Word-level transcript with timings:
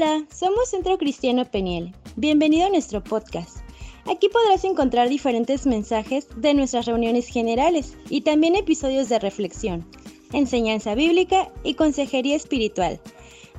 Hola, 0.00 0.24
somos 0.32 0.70
Centro 0.70 0.96
Cristiano 0.96 1.44
Peniel. 1.44 1.92
Bienvenido 2.14 2.68
a 2.68 2.70
nuestro 2.70 3.02
podcast. 3.02 3.56
Aquí 4.04 4.28
podrás 4.28 4.62
encontrar 4.62 5.08
diferentes 5.08 5.66
mensajes 5.66 6.28
de 6.36 6.54
nuestras 6.54 6.86
reuniones 6.86 7.26
generales 7.26 7.96
y 8.08 8.20
también 8.20 8.54
episodios 8.54 9.08
de 9.08 9.18
reflexión, 9.18 9.84
enseñanza 10.32 10.94
bíblica 10.94 11.50
y 11.64 11.74
consejería 11.74 12.36
espiritual. 12.36 13.00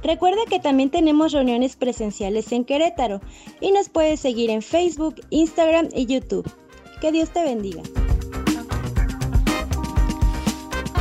Recuerda 0.01 0.45
que 0.49 0.61
también 0.61 0.89
tenemos 0.89 1.33
reuniones 1.33 1.75
presenciales 1.75 2.53
en 2.53 2.63
Querétaro 2.63 3.19
y 3.59 3.73
nos 3.73 3.89
puedes 3.89 4.21
seguir 4.21 4.49
en 4.49 4.61
Facebook, 4.61 5.15
Instagram 5.31 5.89
y 5.93 6.05
YouTube. 6.05 6.49
Que 7.01 7.11
Dios 7.11 7.31
te 7.31 7.43
bendiga. 7.43 7.83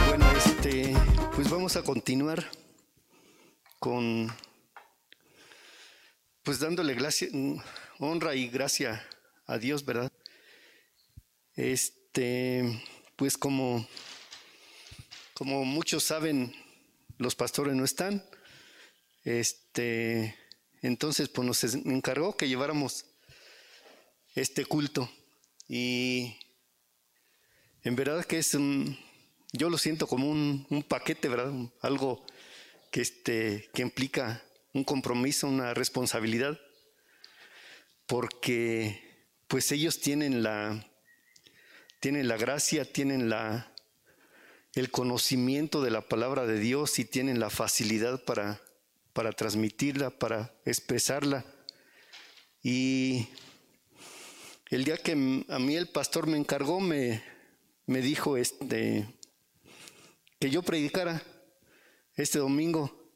Bueno, 0.09 0.27
este, 0.37 0.97
pues 1.37 1.49
vamos 1.49 1.77
a 1.77 1.85
continuar 1.85 2.45
con 3.79 4.33
pues 6.49 6.61
dándole 6.61 6.97
honra 7.99 8.35
y 8.35 8.49
gracia 8.49 9.07
a 9.45 9.59
Dios, 9.59 9.85
¿verdad? 9.85 10.11
Este, 11.55 12.83
pues 13.17 13.37
como, 13.37 13.87
como 15.35 15.67
muchos 15.67 16.05
saben, 16.05 16.55
los 17.19 17.35
pastores 17.35 17.75
no 17.75 17.85
están. 17.85 18.25
Este, 19.25 20.35
entonces, 20.81 21.29
pues 21.29 21.47
nos 21.47 21.63
encargó 21.65 22.35
que 22.35 22.49
lleváramos 22.49 23.05
este 24.35 24.65
culto. 24.65 25.07
Y 25.69 26.35
en 27.83 27.95
verdad 27.95 28.25
que 28.25 28.39
es 28.39 28.55
un, 28.55 28.99
yo 29.53 29.69
lo 29.69 29.77
siento 29.77 30.07
como 30.07 30.31
un, 30.31 30.67
un 30.71 30.83
paquete, 30.83 31.29
¿verdad? 31.29 31.53
Algo 31.83 32.25
que, 32.91 33.03
este, 33.03 33.69
que 33.75 33.83
implica 33.83 34.43
un 34.79 34.85
compromiso, 34.85 35.49
una 35.49 35.75
responsabilidad, 35.75 36.59
porque 38.07 39.27
pues 39.49 39.73
ellos 39.73 40.01
tienen 40.01 40.43
la, 40.43 40.87
tienen 42.01 42.29
la 42.29 42.37
gracia, 42.37 42.91
tienen 42.91 43.29
la, 43.29 43.73
el 44.75 44.91
conocimiento 44.91 45.83
de 45.83 45.91
la 45.91 46.09
palabra 46.09 46.47
de 46.47 46.59
Dios 46.59 46.99
y 46.99 47.05
tienen 47.05 47.41
la 47.41 47.51
facilidad 47.51 48.25
para, 48.25 48.63
para 49.13 49.33
transmitirla, 49.33 50.11
para 50.11 50.55
expresarla. 50.65 51.45
Y 52.63 53.27
el 54.71 54.85
día 54.85 54.97
que 54.97 55.13
a 55.13 55.59
mí 55.59 55.77
el 55.77 55.89
pastor 55.89 56.27
me 56.27 56.39
encargó, 56.39 56.81
me, 56.81 57.23
me 57.87 58.01
dijo 58.01 58.37
este, 58.37 59.09
que 60.39 60.51
yo 60.51 60.63
predicara 60.63 61.23
este 62.15 62.39
domingo 62.39 63.08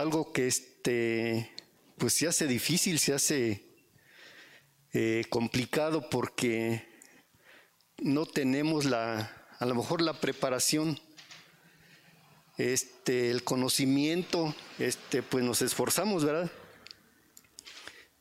algo 0.00 0.32
que 0.32 0.46
este, 0.46 1.52
pues 1.96 2.12
se 2.14 2.28
hace 2.28 2.46
difícil, 2.46 2.98
se 2.98 3.14
hace 3.14 3.66
eh, 4.92 5.24
complicado 5.30 6.08
porque 6.10 6.86
no 7.98 8.26
tenemos 8.26 8.84
la, 8.84 9.48
a 9.58 9.66
lo 9.66 9.74
mejor 9.74 10.02
la 10.02 10.20
preparación, 10.20 10.98
este, 12.58 13.30
el 13.30 13.42
conocimiento, 13.44 14.54
este, 14.78 15.22
pues 15.22 15.44
nos 15.44 15.62
esforzamos, 15.62 16.24
¿verdad? 16.24 16.50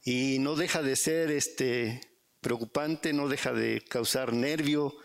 Y 0.04 0.40
no 0.40 0.56
deja 0.56 0.82
de 0.82 0.96
ser 0.96 1.32
este, 1.32 2.02
preocupante, 2.42 3.12
no 3.12 3.28
deja 3.28 3.54
de 3.54 3.82
causar 3.82 4.34
nervio, 4.34 4.96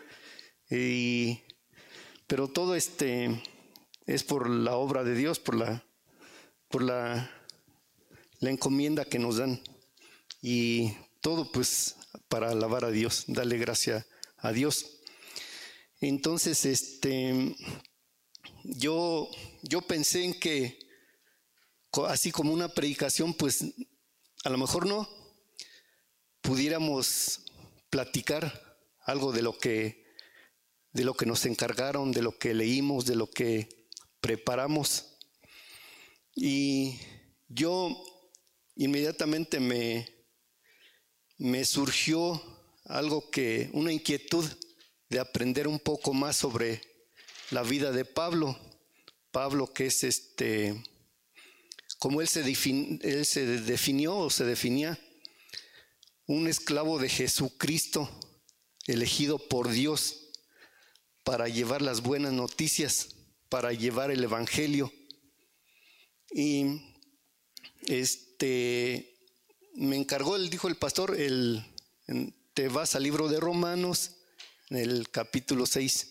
pero 2.27 2.47
todo 2.47 2.75
este 2.75 3.41
es 4.05 4.23
por 4.23 4.49
la 4.49 4.75
obra 4.75 5.03
de 5.03 5.15
Dios, 5.15 5.39
por 5.39 5.55
la 5.55 5.83
por 6.71 6.81
la, 6.83 7.29
la 8.39 8.49
encomienda 8.49 9.05
que 9.05 9.19
nos 9.19 9.37
dan 9.37 9.61
y 10.41 10.93
todo 11.21 11.51
pues 11.51 11.95
para 12.27 12.49
alabar 12.49 12.85
a 12.85 12.91
Dios, 12.91 13.25
darle 13.27 13.57
gracia 13.57 14.07
a 14.37 14.51
Dios. 14.51 15.01
Entonces, 15.99 16.65
este, 16.65 17.55
yo, 18.63 19.29
yo 19.61 19.81
pensé 19.81 20.23
en 20.23 20.39
que 20.39 20.79
así 22.07 22.31
como 22.31 22.53
una 22.53 22.69
predicación, 22.69 23.33
pues 23.33 23.63
a 24.43 24.49
lo 24.49 24.57
mejor 24.57 24.87
no, 24.87 25.07
pudiéramos 26.41 27.41
platicar 27.89 28.79
algo 29.05 29.31
de 29.31 29.41
lo 29.41 29.57
que, 29.57 30.05
de 30.91 31.03
lo 31.03 31.13
que 31.13 31.25
nos 31.25 31.45
encargaron, 31.45 32.11
de 32.11 32.21
lo 32.21 32.37
que 32.37 32.53
leímos, 32.53 33.05
de 33.05 33.15
lo 33.15 33.29
que 33.29 33.87
preparamos. 34.21 35.10
Y 36.35 36.99
yo 37.47 38.03
inmediatamente 38.75 39.59
me, 39.59 40.07
me 41.37 41.65
surgió 41.65 42.41
algo 42.85 43.29
que, 43.29 43.69
una 43.73 43.91
inquietud 43.91 44.45
de 45.09 45.19
aprender 45.19 45.67
un 45.67 45.79
poco 45.79 46.13
más 46.13 46.37
sobre 46.37 46.81
la 47.51 47.63
vida 47.63 47.91
de 47.91 48.05
Pablo. 48.05 48.57
Pablo 49.31 49.73
que 49.73 49.87
es 49.87 50.03
este, 50.03 50.83
como 51.99 52.21
él 52.21 52.27
se, 52.27 52.41
él 52.41 53.25
se 53.25 53.45
definió 53.45 54.17
o 54.17 54.29
se 54.29 54.45
definía, 54.45 54.99
un 56.27 56.47
esclavo 56.47 56.99
de 56.99 57.09
Jesucristo, 57.09 58.09
elegido 58.87 59.37
por 59.37 59.69
Dios 59.69 60.31
para 61.23 61.47
llevar 61.47 61.81
las 61.81 62.01
buenas 62.01 62.33
noticias, 62.33 63.09
para 63.49 63.73
llevar 63.73 64.11
el 64.11 64.23
Evangelio 64.23 64.91
y 66.33 66.81
este, 67.87 69.15
me 69.75 69.95
encargó, 69.95 70.37
dijo 70.39 70.67
el 70.67 70.75
pastor, 70.75 71.19
el, 71.19 71.63
te 72.53 72.67
vas 72.67 72.95
al 72.95 73.03
libro 73.03 73.27
de 73.27 73.39
Romanos, 73.39 74.11
en 74.69 74.77
el 74.77 75.09
capítulo 75.09 75.65
6. 75.65 76.07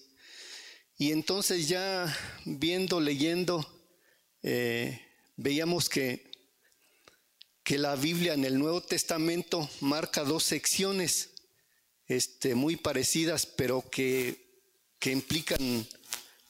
Y 0.98 1.12
entonces 1.12 1.68
ya 1.68 2.14
viendo, 2.44 3.00
leyendo, 3.00 3.66
eh, 4.42 5.00
veíamos 5.36 5.88
que, 5.88 6.30
que 7.62 7.78
la 7.78 7.96
Biblia 7.96 8.34
en 8.34 8.44
el 8.44 8.58
Nuevo 8.58 8.82
Testamento 8.82 9.68
marca 9.80 10.24
dos 10.24 10.44
secciones 10.44 11.30
este, 12.06 12.54
muy 12.54 12.76
parecidas, 12.76 13.46
pero 13.46 13.88
que, 13.88 14.60
que 14.98 15.12
implican 15.12 15.86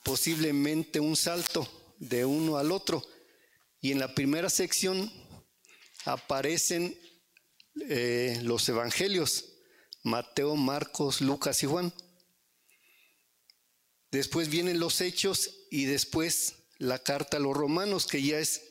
posiblemente 0.02 0.98
un 0.98 1.14
salto 1.14 1.68
de 1.98 2.24
uno 2.24 2.56
al 2.56 2.72
otro. 2.72 3.06
Y 3.80 3.92
en 3.92 3.98
la 3.98 4.14
primera 4.14 4.50
sección 4.50 5.10
aparecen 6.04 6.98
eh, 7.88 8.38
los 8.42 8.68
evangelios, 8.68 9.46
Mateo, 10.02 10.56
Marcos, 10.56 11.20
Lucas 11.20 11.62
y 11.62 11.66
Juan. 11.66 11.92
Después 14.10 14.48
vienen 14.48 14.80
los 14.80 15.00
hechos 15.00 15.66
y 15.70 15.84
después 15.84 16.56
la 16.78 16.98
carta 16.98 17.36
a 17.36 17.40
los 17.40 17.56
romanos, 17.56 18.06
que 18.06 18.22
ya 18.22 18.38
es 18.38 18.62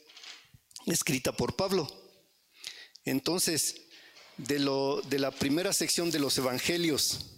escrita 0.86 1.31
por 1.31 1.56
Pablo. 1.56 1.88
Entonces, 3.06 3.88
de, 4.38 4.59
lo, 4.59 5.02
de 5.02 5.20
la 5.20 5.31
primera 5.31 5.74
sección 5.74 6.12
de 6.12 6.20
los 6.20 6.38
evangelios 6.38 7.38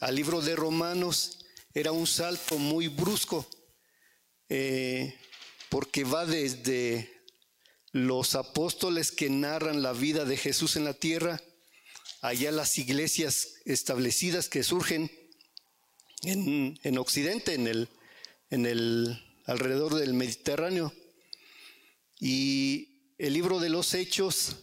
al 0.00 0.14
libro 0.14 0.40
de 0.40 0.56
Romanos 0.56 1.38
era 1.74 1.92
un 1.92 2.06
salto 2.06 2.58
muy 2.58 2.88
brusco. 2.88 3.48
Eh, 4.48 5.18
porque 5.68 6.04
va 6.04 6.26
desde 6.26 7.10
los 7.92 8.34
apóstoles 8.34 9.12
que 9.12 9.30
narran 9.30 9.82
la 9.82 9.92
vida 9.92 10.24
de 10.24 10.36
Jesús 10.36 10.76
en 10.76 10.84
la 10.84 10.94
tierra, 10.94 11.40
allá 12.20 12.50
las 12.50 12.78
iglesias 12.78 13.54
establecidas 13.64 14.48
que 14.48 14.62
surgen 14.62 15.10
en, 16.22 16.98
Occidente, 16.98 17.54
en 17.54 17.66
el, 17.66 17.88
en 18.50 18.66
el 18.66 19.22
alrededor 19.46 19.94
del 19.94 20.14
Mediterráneo. 20.14 20.92
Y 22.20 23.14
el 23.18 23.34
libro 23.34 23.60
de 23.60 23.68
los 23.68 23.94
Hechos 23.94 24.56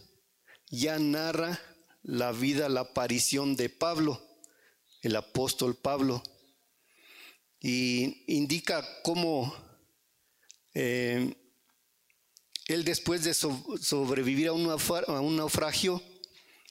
ya 0.70 0.98
narra 0.98 1.60
la 2.02 2.32
vida, 2.32 2.68
la 2.68 2.80
aparición 2.80 3.56
de 3.56 3.68
Pablo, 3.68 4.22
el 5.02 5.16
apóstol 5.16 5.76
Pablo, 5.76 6.22
y 7.60 8.24
indica 8.32 8.86
cómo 9.02 9.65
eh, 10.78 11.34
él 12.66 12.84
después 12.84 13.24
de 13.24 13.32
sobrevivir 13.32 14.48
a 14.48 14.52
un, 14.52 15.36
naufragio 15.36 16.02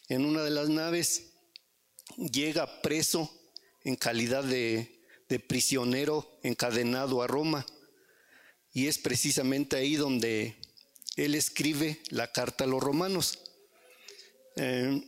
en 0.10 0.26
una 0.26 0.44
de 0.44 0.52
las 0.52 0.70
naves, 0.70 1.32
llega 2.16 2.84
preso 2.84 3.32
en 3.84 3.96
calidad 3.96 4.44
de, 4.44 4.92
prisionero 5.48 6.38
encadenado 6.44 7.24
a 7.24 7.28
Roma. 7.28 7.66
Y 8.74 8.86
es 8.86 9.00
precisamente 9.00 9.76
ahí 9.76 9.96
donde 9.96 10.56
él 11.16 11.34
escribe 11.34 12.00
la 12.12 12.32
carta 12.32 12.66
a 12.66 12.68
los 12.68 12.84
romanos. 12.84 13.40
Eh, 14.56 15.02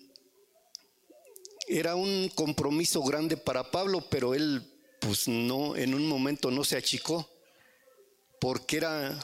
era 1.67 1.95
un 1.95 2.29
compromiso 2.29 3.03
grande 3.03 3.37
para 3.37 3.69
Pablo, 3.69 4.07
pero 4.09 4.33
él 4.33 4.63
pues 4.99 5.27
no, 5.27 5.75
en 5.75 5.93
un 5.93 6.07
momento 6.07 6.49
no 6.49 6.63
se 6.63 6.77
achicó 6.77 7.36
porque 8.39 8.77
era, 8.77 9.19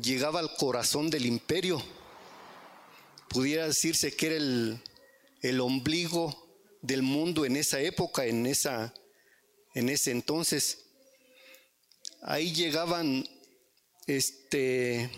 llegaba 0.00 0.40
al 0.40 0.54
corazón 0.56 1.10
del 1.10 1.26
imperio. 1.26 1.82
Pudiera 3.28 3.66
decirse 3.66 4.14
que 4.16 4.26
era 4.26 4.36
el, 4.36 4.82
el 5.42 5.60
ombligo 5.60 6.50
del 6.82 7.02
mundo 7.02 7.44
en 7.44 7.56
esa 7.56 7.80
época, 7.80 8.26
en, 8.26 8.46
esa, 8.46 8.92
en 9.74 9.88
ese 9.88 10.10
entonces. 10.10 10.86
Ahí 12.22 12.52
llegaban 12.52 13.26
este, 14.06 15.10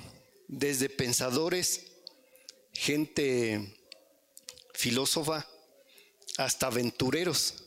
desde 0.48 0.88
pensadores, 0.88 1.86
gente 2.72 3.74
filósofa, 4.74 5.48
hasta 6.36 6.66
aventureros. 6.66 7.64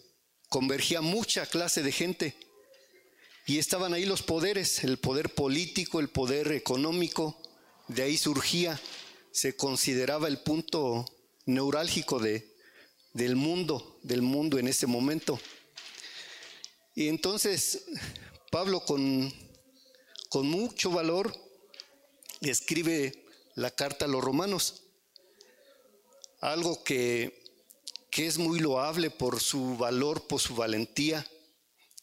Convergía 0.50 1.02
mucha 1.02 1.46
clase 1.46 1.84
de 1.84 1.92
gente. 1.92 2.36
Y 3.48 3.60
estaban 3.60 3.94
ahí 3.94 4.06
los 4.06 4.24
poderes, 4.24 4.84
el 4.84 4.98
poder 4.98 5.36
político, 5.36 6.00
el 6.00 6.10
poder 6.10 6.52
económico. 6.52 7.40
De 7.88 8.02
ahí 8.02 8.18
surgía, 8.18 8.80
se 9.32 9.56
consideraba 9.56 10.28
el 10.28 10.40
punto 10.40 11.06
neurálgico 11.46 12.20
de, 12.20 12.56
del 13.14 13.36
mundo, 13.36 14.00
del 14.02 14.24
mundo 14.24 14.58
en 14.58 14.68
ese 14.68 14.88
momento. 14.88 15.40
Y 16.96 17.08
entonces 17.08 17.84
Pablo 18.50 18.84
con, 18.84 19.32
con 20.30 20.48
mucho 20.48 20.90
valor 20.90 21.32
escribe 22.42 23.26
la 23.54 23.70
carta 23.70 24.06
a 24.06 24.08
los 24.08 24.24
romanos, 24.24 24.82
algo 26.42 26.84
que, 26.84 27.44
que 28.10 28.26
es 28.26 28.40
muy 28.40 28.60
loable 28.60 29.12
por 29.12 29.40
su 29.40 29.78
valor, 29.78 30.26
por 30.26 30.40
su 30.40 30.56
valentía 30.56 31.28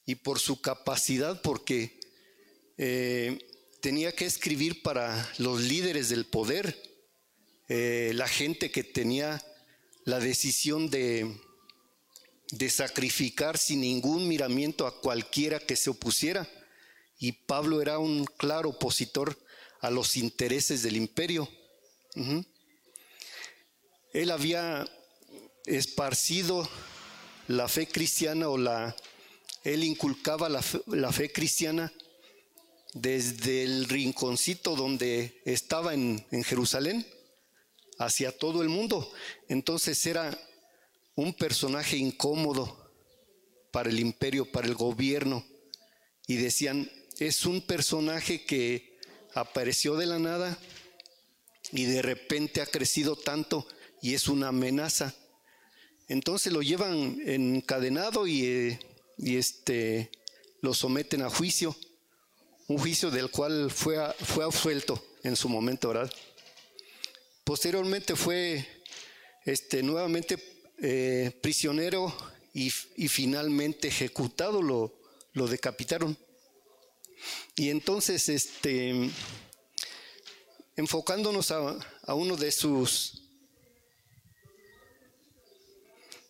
y 0.06 0.16
por 0.16 0.38
su 0.38 0.60
capacidad, 0.60 1.40
porque 1.42 1.98
eh, 2.78 3.38
tenía 3.80 4.12
que 4.12 4.26
escribir 4.26 4.82
para 4.82 5.32
los 5.38 5.60
líderes 5.60 6.08
del 6.08 6.26
poder, 6.26 6.80
eh, 7.68 8.12
la 8.14 8.28
gente 8.28 8.70
que 8.70 8.84
tenía 8.84 9.42
la 10.04 10.18
decisión 10.18 10.90
de, 10.90 11.36
de 12.50 12.70
sacrificar 12.70 13.56
sin 13.56 13.80
ningún 13.80 14.28
miramiento 14.28 14.86
a 14.86 15.00
cualquiera 15.00 15.60
que 15.60 15.76
se 15.76 15.90
opusiera. 15.90 16.48
Y 17.18 17.32
Pablo 17.32 17.80
era 17.80 17.98
un 17.98 18.24
claro 18.24 18.70
opositor 18.70 19.38
a 19.80 19.90
los 19.90 20.16
intereses 20.16 20.82
del 20.82 20.96
imperio. 20.96 21.48
Él 24.12 24.30
había 24.30 24.84
esparcido 25.66 26.68
la 27.48 27.68
fe 27.68 27.86
cristiana 27.86 28.48
o 28.48 28.58
la... 28.58 28.94
Él 29.64 29.84
inculcaba 29.84 30.48
la 30.48 30.62
fe, 30.62 31.32
cristiana 31.32 31.92
desde 32.94 33.62
el 33.62 33.88
rinconcito 33.88 34.76
donde 34.76 35.40
estaba 35.44 35.94
en, 35.94 36.24
en 36.30 36.44
Jerusalén 36.44 37.06
hacia 37.98 38.36
todo 38.36 38.62
el 38.62 38.68
mundo. 38.68 39.10
Entonces 39.48 40.04
era 40.06 40.36
un 41.14 41.32
personaje 41.34 41.96
incómodo 41.96 42.90
para 43.70 43.88
el 43.88 44.00
imperio, 44.00 44.50
para 44.50 44.66
el 44.66 44.74
gobierno. 44.74 45.44
Y 46.26 46.36
decían, 46.36 46.90
es 47.18 47.46
un 47.46 47.62
personaje 47.62 48.44
que 48.44 48.98
apareció 49.34 49.96
de 49.96 50.06
la 50.06 50.18
nada 50.18 50.58
y 51.72 51.84
de 51.84 52.02
repente 52.02 52.60
ha 52.60 52.66
crecido 52.66 53.16
tanto 53.16 53.66
y 54.00 54.14
es 54.14 54.28
una 54.28 54.48
amenaza. 54.48 55.14
Entonces 56.08 56.52
lo 56.52 56.62
llevan 56.62 57.18
encadenado 57.24 58.26
y, 58.26 58.44
eh, 58.44 58.78
y 59.18 59.36
este, 59.36 60.10
lo 60.60 60.74
someten 60.74 61.22
a 61.22 61.30
juicio, 61.30 61.76
un 62.68 62.78
juicio 62.78 63.10
del 63.10 63.30
cual 63.30 63.70
fue, 63.70 63.96
fue 64.24 64.44
absuelto 64.44 65.02
en 65.22 65.36
su 65.36 65.48
momento, 65.48 65.88
¿verdad? 65.88 66.12
Posteriormente 67.44 68.16
fue 68.16 68.66
este, 69.44 69.82
nuevamente 69.82 70.38
eh, 70.78 71.38
prisionero 71.42 72.14
y, 72.54 72.70
finalmente 72.70 73.88
ejecutado, 73.88 74.62
lo, 74.62 74.94
lo 75.32 75.46
decapitaron. 75.46 76.16
Y 77.56 77.70
entonces, 77.70 78.28
este, 78.28 79.10
enfocándonos 80.76 81.50
a, 81.50 82.14
uno 82.14 82.36
de 82.36 82.52
sus, 82.52 83.22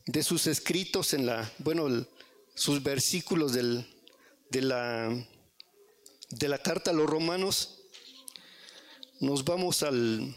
de 0.07 0.23
sus 0.23 0.47
escritos 0.47 1.15
en 1.15 1.27
la, 1.27 1.51
bueno, 1.59 2.07
sus 2.55 2.83
versículos 2.83 3.53
del, 3.53 3.87
de, 4.51 4.63
la, 4.63 5.27
de 6.31 6.49
la 6.49 6.59
carta 6.59 6.91
a 6.91 6.95
los 6.95 7.09
romanos, 7.09 7.79
nos 9.21 9.45
vamos 9.45 9.83
al 9.83 10.35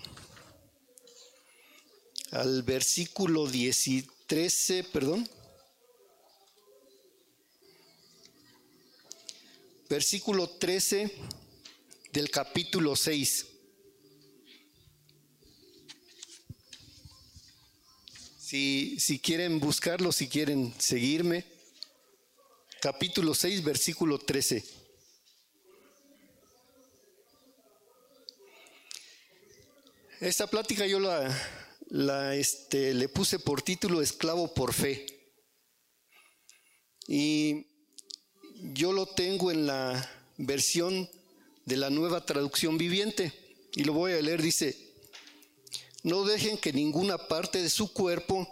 versículo 2.63 3.47
13, 4.27 4.83
perdón. 4.85 5.29
Versículo 9.89 10.49
13 10.49 11.11
del 12.11 12.31
capítulo 12.31 12.95
6. 12.95 13.47
Si, 18.39 18.99
si 18.99 19.19
quieren 19.19 19.59
buscarlo, 19.59 20.11
si 20.11 20.27
quieren 20.27 20.73
seguirme, 20.79 21.54
capítulo 22.85 23.33
6, 23.33 23.63
versículo 23.63 24.19
13. 24.19 24.63
Esta 30.21 30.45
plática 30.45 30.85
yo 30.85 30.99
la, 30.99 31.35
la, 31.87 32.35
este, 32.35 32.93
le 32.93 33.09
puse 33.09 33.39
por 33.39 33.63
título 33.63 34.03
Esclavo 34.03 34.53
por 34.53 34.71
Fe. 34.71 35.03
Y 37.07 37.65
yo 38.75 38.93
lo 38.93 39.07
tengo 39.07 39.49
en 39.49 39.65
la 39.65 40.07
versión 40.37 41.09
de 41.65 41.77
la 41.77 41.89
nueva 41.89 42.23
traducción 42.23 42.77
viviente. 42.77 43.33
Y 43.73 43.83
lo 43.83 43.93
voy 43.93 44.11
a 44.11 44.21
leer, 44.21 44.43
dice, 44.43 44.93
no 46.03 46.23
dejen 46.23 46.59
que 46.59 46.71
ninguna 46.71 47.17
parte 47.17 47.63
de 47.63 47.69
su 47.71 47.91
cuerpo 47.91 48.47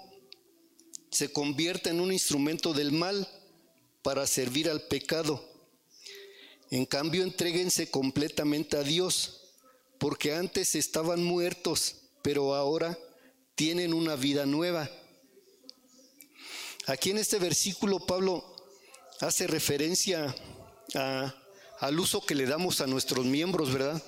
se 1.11 1.31
convierta 1.31 1.91
en 1.91 1.99
un 1.99 2.11
instrumento 2.11 2.73
del 2.73 2.93
mal 2.93 3.29
para 4.03 4.27
servir 4.27 4.69
al 4.69 4.81
pecado. 4.81 5.43
En 6.69 6.85
cambio, 6.85 7.23
entréguense 7.23 7.89
completamente 7.89 8.77
a 8.77 8.83
Dios, 8.83 9.41
porque 9.97 10.35
antes 10.35 10.75
estaban 10.75 11.23
muertos, 11.23 11.95
pero 12.21 12.53
ahora 12.53 12.97
tienen 13.55 13.93
una 13.93 14.15
vida 14.15 14.45
nueva. 14.45 14.89
Aquí 16.85 17.11
en 17.11 17.17
este 17.19 17.39
versículo 17.39 18.05
Pablo 18.05 18.43
hace 19.21 19.47
referencia 19.47 20.35
al 21.79 21.99
uso 21.99 22.25
que 22.25 22.35
le 22.35 22.45
damos 22.45 22.81
a 22.81 22.87
nuestros 22.87 23.25
miembros, 23.25 23.71
¿verdad? 23.71 24.03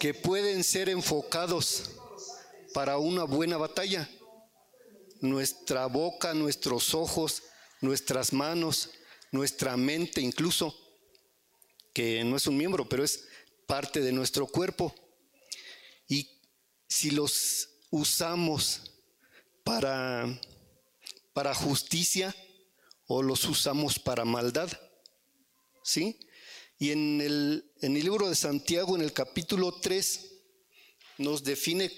Que 0.00 0.14
pueden 0.14 0.64
ser 0.64 0.88
enfocados 0.88 1.90
para 2.74 2.98
una 2.98 3.24
buena 3.24 3.56
batalla. 3.56 4.08
Nuestra 5.20 5.86
boca, 5.86 6.34
nuestros 6.34 6.94
ojos, 6.94 7.42
nuestras 7.80 8.32
manos, 8.32 8.90
nuestra 9.32 9.76
mente 9.76 10.20
incluso, 10.20 10.76
que 11.92 12.22
no 12.24 12.36
es 12.36 12.46
un 12.46 12.56
miembro, 12.56 12.88
pero 12.88 13.04
es 13.04 13.26
parte 13.66 14.00
de 14.00 14.12
nuestro 14.12 14.46
cuerpo. 14.46 14.94
Y 16.08 16.40
si 16.88 17.10
los 17.10 17.68
usamos 17.90 18.82
para, 19.64 20.40
para 21.32 21.54
justicia 21.54 22.34
o 23.06 23.22
los 23.22 23.44
usamos 23.44 23.98
para 23.98 24.24
maldad. 24.24 24.70
¿Sí? 25.82 26.18
Y 26.78 26.90
en 26.90 27.20
el, 27.20 27.72
en 27.80 27.96
el 27.96 28.04
libro 28.04 28.28
de 28.28 28.34
Santiago, 28.34 28.94
en 28.94 29.02
el 29.02 29.12
capítulo 29.12 29.72
3, 29.80 30.32
nos 31.18 31.42
define 31.42 31.90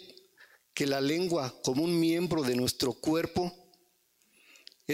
que 0.72 0.86
la 0.86 1.00
lengua 1.00 1.54
como 1.62 1.84
un 1.84 1.98
miembro 1.98 2.42
de 2.42 2.56
nuestro 2.56 2.94
cuerpo 2.94 3.69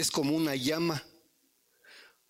es 0.01 0.11
como 0.11 0.37
una 0.37 0.55
llama, 0.55 1.03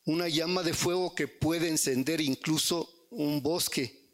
una 0.04 0.28
llama 0.28 0.62
de 0.62 0.74
fuego 0.74 1.14
que 1.14 1.26
puede 1.26 1.68
encender 1.68 2.20
incluso 2.20 3.08
un 3.10 3.42
bosque. 3.42 4.06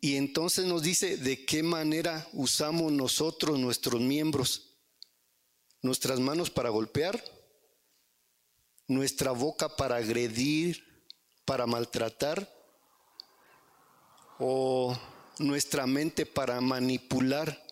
Y 0.00 0.16
entonces 0.16 0.66
nos 0.66 0.82
dice 0.82 1.16
de 1.16 1.44
qué 1.44 1.62
manera 1.62 2.28
usamos 2.32 2.90
nosotros 2.92 3.58
nuestros 3.58 4.00
miembros. 4.00 4.68
Nuestras 5.80 6.20
manos 6.20 6.50
para 6.50 6.70
golpear, 6.70 7.22
nuestra 8.86 9.32
boca 9.32 9.76
para 9.76 9.96
agredir, 9.96 10.84
para 11.44 11.66
maltratar, 11.66 12.48
o 14.38 14.98
nuestra 15.38 15.86
mente 15.86 16.26
para 16.26 16.60
manipular, 16.60 17.64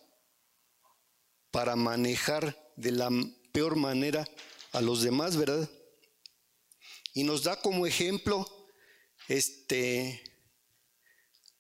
para 1.51 1.75
manejar 1.77 2.73
de 2.77 2.93
la 2.93 3.11
peor 3.53 3.77
manera 3.77 4.27
a 4.73 4.81
los 4.81 5.03
demás, 5.03 5.37
¿verdad? 5.37 5.69
Y 7.15 7.25
nos 7.25 7.43
da 7.43 7.61
como 7.61 7.87
ejemplo 7.87 8.47
este 9.29 10.23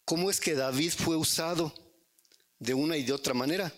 cómo 0.04 0.30
es 0.30 0.40
que 0.40 0.54
David 0.54 0.92
fue 0.97 1.16
usado 1.16 1.73
de 2.59 2.75
una 2.75 2.97
y 2.97 3.04
de 3.04 3.12
otra 3.12 3.32
manera, 3.32 3.73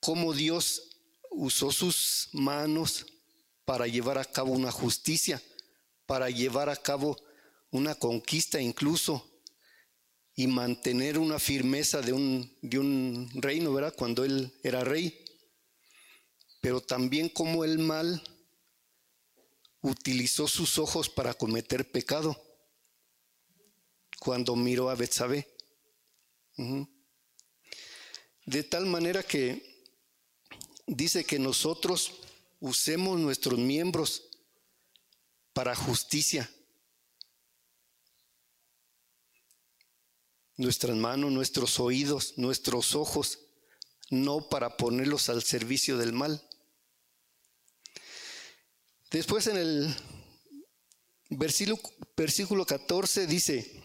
cómo 0.00 0.32
Dios 0.32 0.90
usó 1.30 1.72
sus 1.72 2.28
manos 2.32 3.06
para 3.64 3.86
llevar 3.86 4.18
a 4.18 4.24
cabo 4.24 4.52
una 4.52 4.70
justicia, 4.70 5.42
para 6.06 6.30
llevar 6.30 6.68
a 6.68 6.76
cabo 6.76 7.16
una 7.70 7.94
conquista 7.94 8.60
incluso 8.60 9.28
y 10.36 10.46
mantener 10.46 11.18
una 11.18 11.38
firmeza 11.38 12.00
de 12.00 12.12
un, 12.12 12.56
de 12.62 12.78
un 12.78 13.30
reino, 13.34 13.72
¿verdad? 13.72 13.94
Cuando 13.96 14.24
él 14.24 14.52
era 14.62 14.84
rey. 14.84 15.24
Pero 16.64 16.80
también 16.80 17.28
como 17.28 17.62
el 17.62 17.78
mal 17.78 18.22
utilizó 19.82 20.48
sus 20.48 20.78
ojos 20.78 21.10
para 21.10 21.34
cometer 21.34 21.92
pecado 21.92 22.42
cuando 24.18 24.56
miró 24.56 24.88
a 24.88 24.94
Betsabé. 24.94 25.54
De 28.46 28.62
tal 28.62 28.86
manera 28.86 29.22
que 29.22 29.84
dice 30.86 31.26
que 31.26 31.38
nosotros 31.38 32.12
usemos 32.60 33.20
nuestros 33.20 33.58
miembros 33.58 34.22
para 35.52 35.76
justicia. 35.76 36.50
Nuestras 40.56 40.96
manos, 40.96 41.30
nuestros 41.30 41.78
oídos, 41.78 42.38
nuestros 42.38 42.94
ojos, 42.94 43.38
no 44.08 44.48
para 44.48 44.78
ponerlos 44.78 45.28
al 45.28 45.42
servicio 45.42 45.98
del 45.98 46.14
mal. 46.14 46.42
Después 49.14 49.46
en 49.46 49.56
el 49.56 49.94
versículo, 51.30 51.80
versículo 52.16 52.66
14 52.66 53.28
dice, 53.28 53.80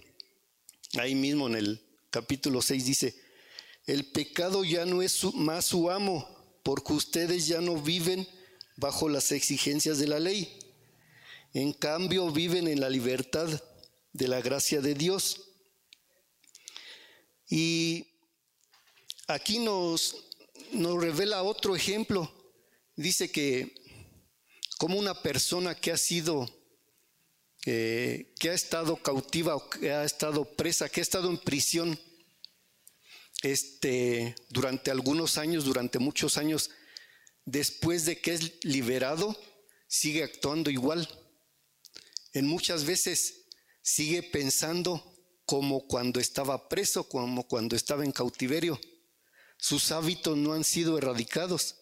ahí 0.97 1.13
mismo 1.13 1.45
en 1.45 1.53
el 1.53 1.87
capítulo 2.09 2.63
6 2.63 2.83
dice, 2.83 3.21
el 3.85 4.11
pecado 4.11 4.63
ya 4.63 4.85
no 4.85 5.03
es 5.03 5.23
más 5.35 5.65
su 5.65 5.91
amo, 5.91 6.27
porque 6.63 6.93
ustedes 6.93 7.45
ya 7.45 7.61
no 7.61 7.79
viven 7.79 8.27
bajo 8.75 9.07
las 9.07 9.31
exigencias 9.31 9.99
de 9.99 10.07
la 10.07 10.19
ley. 10.19 10.51
En 11.53 11.73
cambio, 11.73 12.31
viven 12.31 12.67
en 12.67 12.79
la 12.79 12.89
libertad 12.89 13.47
de 14.11 14.27
la 14.27 14.41
gracia 14.41 14.81
de 14.81 14.95
Dios. 14.95 15.41
Y 17.47 18.07
aquí 19.27 19.59
nos, 19.59 20.25
nos 20.71 20.99
revela 20.99 21.43
otro 21.43 21.75
ejemplo. 21.75 22.33
Dice 22.95 23.31
que 23.31 23.77
como 24.79 24.97
una 24.97 25.13
persona 25.13 25.75
que 25.75 25.91
ha 25.91 25.97
sido, 25.97 26.49
eh, 27.65 28.33
que 28.39 28.49
ha 28.49 28.53
estado 28.53 28.95
cautiva 28.95 29.57
o 29.57 29.69
que 29.69 29.91
ha 29.91 30.05
estado 30.05 30.45
presa, 30.55 30.87
que 30.87 31.01
ha 31.01 31.03
estado 31.03 31.29
en 31.29 31.37
prisión, 31.37 31.99
este, 33.43 34.35
durante 34.47 34.89
algunos 34.89 35.37
años, 35.37 35.65
durante 35.65 35.99
muchos 35.99 36.37
años, 36.37 36.71
después 37.43 38.05
de 38.05 38.21
que 38.21 38.35
es 38.35 38.63
liberado, 38.63 39.37
sigue 39.89 40.23
actuando 40.23 40.69
igual. 40.69 41.09
En 42.31 42.47
muchas 42.47 42.85
veces 42.85 43.47
sigue 43.81 44.23
pensando 44.23 45.13
como 45.43 45.87
cuando 45.87 46.21
estaba 46.21 46.69
preso, 46.69 47.09
como 47.09 47.45
cuando 47.49 47.75
estaba 47.75 48.05
en 48.05 48.13
cautiverio. 48.13 48.79
Sus 49.57 49.91
hábitos 49.91 50.37
no 50.37 50.53
han 50.53 50.63
sido 50.63 50.97
erradicados. 50.97 51.75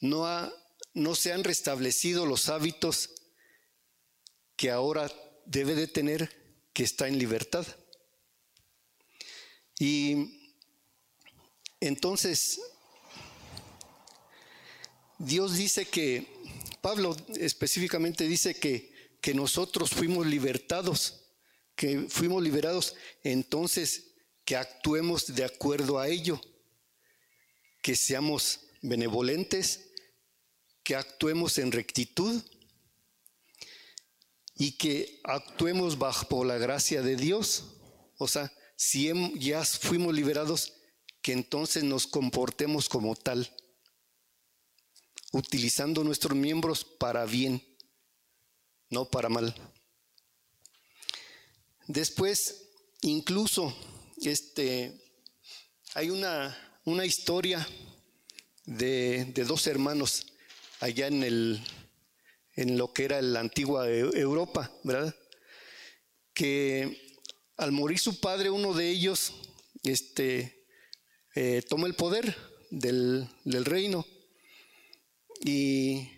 No, 0.00 0.26
ha, 0.26 0.52
no 0.94 1.14
se 1.16 1.32
han 1.32 1.44
restablecido 1.44 2.24
los 2.24 2.48
hábitos 2.48 3.10
que 4.56 4.70
ahora 4.70 5.12
debe 5.44 5.74
de 5.74 5.88
tener 5.88 6.44
que 6.72 6.84
está 6.84 7.08
en 7.08 7.18
libertad. 7.18 7.66
Y 9.78 10.54
entonces, 11.80 12.60
Dios 15.18 15.56
dice 15.56 15.86
que, 15.86 16.32
Pablo 16.80 17.16
específicamente 17.36 18.28
dice 18.28 18.54
que, 18.54 18.92
que 19.20 19.34
nosotros 19.34 19.90
fuimos 19.90 20.26
libertados, 20.26 21.24
que 21.74 22.06
fuimos 22.08 22.42
liberados, 22.42 22.94
entonces 23.22 24.12
que 24.44 24.56
actuemos 24.56 25.34
de 25.34 25.44
acuerdo 25.44 25.98
a 25.98 26.08
ello, 26.08 26.40
que 27.82 27.96
seamos 27.96 28.60
benevolentes, 28.82 29.93
que 30.84 30.94
actuemos 30.94 31.58
en 31.58 31.72
rectitud 31.72 32.42
y 34.54 34.72
que 34.72 35.20
actuemos 35.24 35.98
bajo 35.98 36.44
la 36.44 36.58
gracia 36.58 37.02
de 37.02 37.16
Dios. 37.16 37.64
O 38.18 38.28
sea, 38.28 38.52
si 38.76 39.10
ya 39.40 39.64
fuimos 39.64 40.14
liberados, 40.14 40.74
que 41.22 41.32
entonces 41.32 41.82
nos 41.84 42.06
comportemos 42.06 42.88
como 42.88 43.16
tal, 43.16 43.50
utilizando 45.32 46.04
nuestros 46.04 46.36
miembros 46.36 46.84
para 46.84 47.24
bien, 47.24 47.64
no 48.90 49.08
para 49.08 49.30
mal. 49.30 49.54
Después, 51.86 52.68
incluso, 53.00 53.74
este, 54.22 55.02
hay 55.94 56.10
una, 56.10 56.80
una 56.84 57.06
historia 57.06 57.66
de, 58.66 59.24
de, 59.34 59.44
dos 59.44 59.66
hermanos 59.66 60.33
allá 60.84 61.06
en, 61.06 61.22
el, 61.22 61.62
en 62.56 62.76
lo 62.76 62.92
que 62.92 63.06
era 63.06 63.22
la 63.22 63.40
antigua 63.40 63.88
Europa, 63.88 64.70
¿verdad? 64.82 65.16
Que 66.34 67.16
al 67.56 67.72
morir 67.72 67.98
su 67.98 68.20
padre, 68.20 68.50
uno 68.50 68.74
de 68.74 68.90
ellos, 68.90 69.32
este, 69.82 70.66
eh, 71.34 71.62
toma 71.66 71.86
el 71.86 71.94
poder 71.94 72.36
del, 72.70 73.30
reino 73.44 74.06
y, 75.42 76.10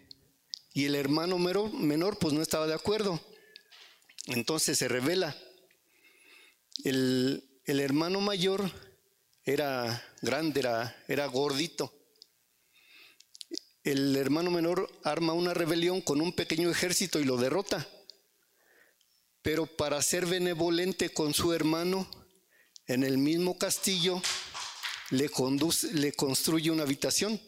el 0.75 0.97
hermano 0.97 1.39
menor 1.39 2.19
pues 2.19 2.35
no 2.35 2.43
estaba 2.43 2.67
de 2.67 2.75
acuerdo. 2.75 3.21
Entonces 4.27 4.77
se 4.77 4.89
revela. 4.89 5.37
El, 6.83 7.45
hermano 7.67 8.21
mayor 8.21 8.69
era 9.45 10.05
grande, 10.23 10.59
era, 10.59 11.05
era 11.07 11.27
gordito. 11.27 11.93
El 13.87 14.17
hermano 14.17 14.51
menor 14.51 14.91
arma 15.05 15.33
una 15.33 15.55
rebelión 15.55 16.01
con 16.01 16.21
un 16.21 16.33
pequeño 16.33 16.69
ejército 16.69 17.21
y 17.21 17.25
lo 17.25 17.37
derrota. 17.37 17.89
Pero 19.43 19.67
para 19.67 20.03
ser 20.03 20.27
benevolente 20.27 21.11
con 21.11 21.33
su 21.33 21.53
hermano, 21.53 22.11
en 22.89 23.05
el 23.05 23.17
mismo 23.17 23.57
castillo 23.57 24.21
le, 25.11 25.29
conduce, 25.29 25.95
le 25.95 26.13
construye 26.15 26.73
una 26.73 26.83
habitación. 26.83 27.41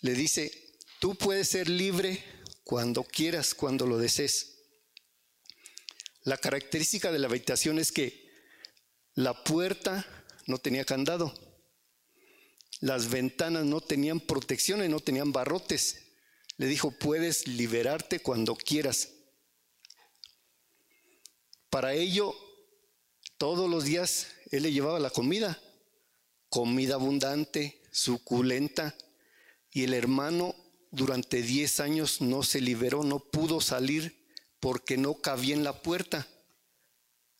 Le 0.00 0.14
dice, 0.14 0.50
tú 0.98 1.14
puedes 1.14 1.48
ser 1.48 1.68
libre 1.68 2.24
cuando 2.64 3.04
quieras, 3.04 3.54
cuando 3.54 3.86
lo 3.86 3.98
desees. 3.98 4.62
La 6.22 6.38
característica 6.38 7.12
de 7.12 7.18
la 7.18 7.26
habitación 7.26 7.78
es 7.78 7.92
que 7.92 8.30
la 9.12 9.44
puerta 9.44 10.06
no 10.46 10.56
tenía 10.56 10.86
candado, 10.86 11.34
las 12.80 13.10
ventanas 13.10 13.64
no 13.64 13.80
tenían 13.80 14.20
protecciones, 14.20 14.90
no 14.90 15.00
tenían 15.00 15.32
barrotes. 15.32 16.06
Le 16.56 16.66
dijo, 16.66 16.90
puedes 16.90 17.46
liberarte 17.46 18.20
cuando 18.20 18.56
quieras. 18.56 19.10
Para 21.70 21.94
ello, 21.94 22.34
todos 23.38 23.70
los 23.70 23.84
días 23.84 24.26
él 24.50 24.64
le 24.64 24.72
llevaba 24.72 24.98
la 24.98 25.10
comida 25.10 25.60
comida 26.50 26.96
abundante, 26.96 27.80
suculenta, 27.92 28.94
y 29.70 29.84
el 29.84 29.94
hermano 29.94 30.54
durante 30.90 31.40
10 31.40 31.80
años 31.80 32.20
no 32.20 32.42
se 32.42 32.60
liberó, 32.60 33.04
no 33.04 33.20
pudo 33.20 33.60
salir 33.60 34.26
porque 34.58 34.98
no 34.98 35.14
cabía 35.14 35.54
en 35.54 35.62
la 35.64 35.80
puerta, 35.80 36.26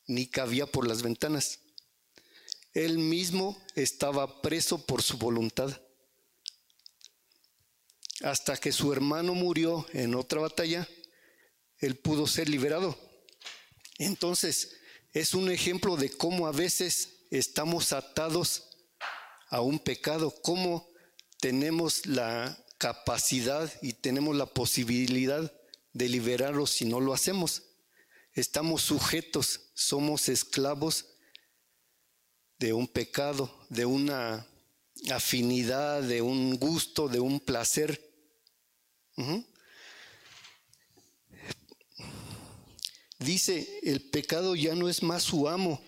ni 0.06 0.26
cabía 0.26 0.66
por 0.66 0.87
las 0.87 1.02
ventanas. 1.02 1.59
Él 2.72 2.98
mismo 2.98 3.60
estaba 3.74 4.42
preso 4.42 4.84
por 4.86 5.02
su 5.02 5.18
voluntad. 5.18 5.80
Hasta 8.22 8.56
que 8.56 8.70
su 8.70 8.92
hermano 8.92 9.34
murió 9.34 9.86
en 9.92 10.14
otra 10.14 10.40
batalla, 10.40 10.86
él 11.78 11.96
pudo 11.96 12.26
ser 12.26 12.48
liberado. 12.48 12.98
Entonces, 13.98 14.76
es 15.12 15.34
un 15.34 15.50
ejemplo 15.50 15.96
de 15.96 16.10
cómo 16.10 16.46
a 16.46 16.52
veces 16.52 17.26
estamos 17.30 17.92
atados 17.92 18.68
a 19.48 19.60
un 19.62 19.78
pecado, 19.78 20.34
cómo 20.42 20.88
tenemos 21.40 22.06
la 22.06 22.64
capacidad 22.78 23.72
y 23.82 23.94
tenemos 23.94 24.36
la 24.36 24.46
posibilidad 24.46 25.52
de 25.92 26.08
liberarlo 26.08 26.66
si 26.66 26.84
no 26.84 27.00
lo 27.00 27.12
hacemos. 27.12 27.62
Estamos 28.32 28.82
sujetos, 28.82 29.70
somos 29.74 30.28
esclavos 30.28 31.06
de 32.61 32.75
un 32.75 32.87
pecado, 32.87 33.50
de 33.71 33.87
una 33.87 34.47
afinidad, 35.11 36.02
de 36.02 36.21
un 36.21 36.59
gusto, 36.59 37.09
de 37.09 37.19
un 37.19 37.40
placer. 37.40 37.99
Dice, 43.19 43.81
el 43.83 44.11
pecado 44.11 44.55
ya 44.55 44.75
no 44.75 44.90
es 44.90 45.02
más 45.02 45.23
su 45.23 45.49
amo, 45.49 45.83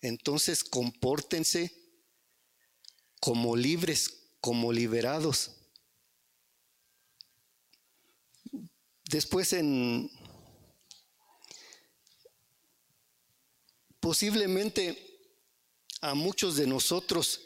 entonces 0.00 0.64
compórtense 0.64 1.72
como 3.20 3.54
libres, 3.54 4.32
como 4.40 4.72
liberados. 4.72 5.52
Después 9.04 9.52
en 9.52 10.10
posiblemente 14.00 15.07
a 16.00 16.14
muchos 16.14 16.56
de 16.56 16.66
nosotros, 16.66 17.40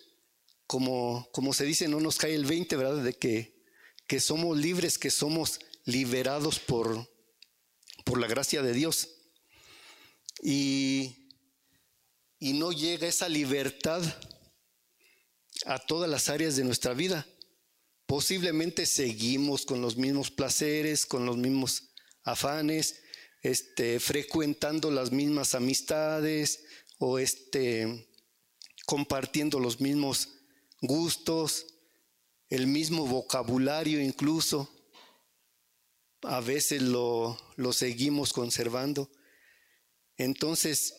como, 0.66 1.28
como 1.32 1.52
se 1.52 1.64
dice, 1.64 1.88
no 1.88 2.00
nos 2.00 2.16
cae 2.16 2.35
el 2.35 2.44
20, 2.44 2.76
¿verdad? 2.76 3.02
De 3.02 3.14
que, 3.14 3.62
que 4.06 4.21
somos 4.21 4.56
libres, 4.59 4.99
que 4.99 5.11
somos 5.11 5.61
liberados 5.85 6.59
por, 6.59 7.09
por 8.04 8.21
la 8.21 8.26
gracia 8.26 8.62
de 8.62 8.73
Dios. 8.73 9.09
Y, 10.42 11.30
y 12.38 12.54
no 12.54 12.73
llega 12.73 13.06
esa 13.06 13.28
libertad 13.28 14.02
a 15.66 15.78
todas 15.78 16.11
las 16.11 16.28
áreas 16.28 16.56
de 16.56 16.64
nuestra 16.64 16.94
vida. 16.94 17.26
Posiblemente 18.06 18.87
seguimos 18.87 19.64
con 19.64 19.80
los 19.80 19.97
mismos 19.97 20.30
placeres, 20.30 21.06
con 21.06 21.25
los 21.25 21.37
mismos 21.37 21.90
afanes, 22.25 23.00
este, 23.42 24.00
frecuentando 24.00 24.90
las 24.90 25.12
mismas 25.12 25.54
amistades 25.54 26.64
o 26.99 27.18
este, 27.18 28.09
compartiendo 28.86 29.60
los 29.60 29.80
mismos 29.80 30.28
gustos, 30.80 31.66
el 32.48 32.66
mismo 32.66 33.06
vocabulario 33.06 34.00
incluso. 34.00 34.70
A 36.22 36.40
veces 36.40 36.82
lo, 36.82 37.38
lo 37.56 37.72
seguimos 37.72 38.32
conservando. 38.32 39.10
Entonces, 40.16 40.94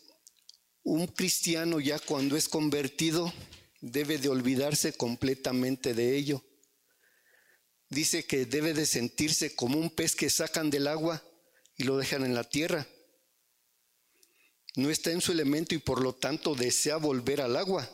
un 0.83 1.07
cristiano 1.07 1.79
ya 1.79 1.97
cuando 1.99 2.35
es 2.35 2.49
convertido 2.49 3.31
debe 3.79 4.17
de 4.17 4.29
olvidarse 4.29 4.93
completamente 4.93 5.93
de 5.93 6.15
ello. 6.15 6.43
Dice 7.89 8.25
que 8.25 8.45
debe 8.45 8.73
de 8.73 8.85
sentirse 8.85 9.55
como 9.55 9.77
un 9.77 9.89
pez 9.89 10.15
que 10.15 10.29
sacan 10.29 10.69
del 10.69 10.87
agua 10.87 11.23
y 11.77 11.83
lo 11.83 11.97
dejan 11.97 12.25
en 12.25 12.33
la 12.33 12.43
tierra. 12.43 12.87
No 14.75 14.89
está 14.89 15.11
en 15.11 15.21
su 15.21 15.31
elemento 15.31 15.75
y 15.75 15.77
por 15.77 16.01
lo 16.01 16.13
tanto 16.13 16.55
desea 16.55 16.97
volver 16.97 17.41
al 17.41 17.55
agua. 17.55 17.89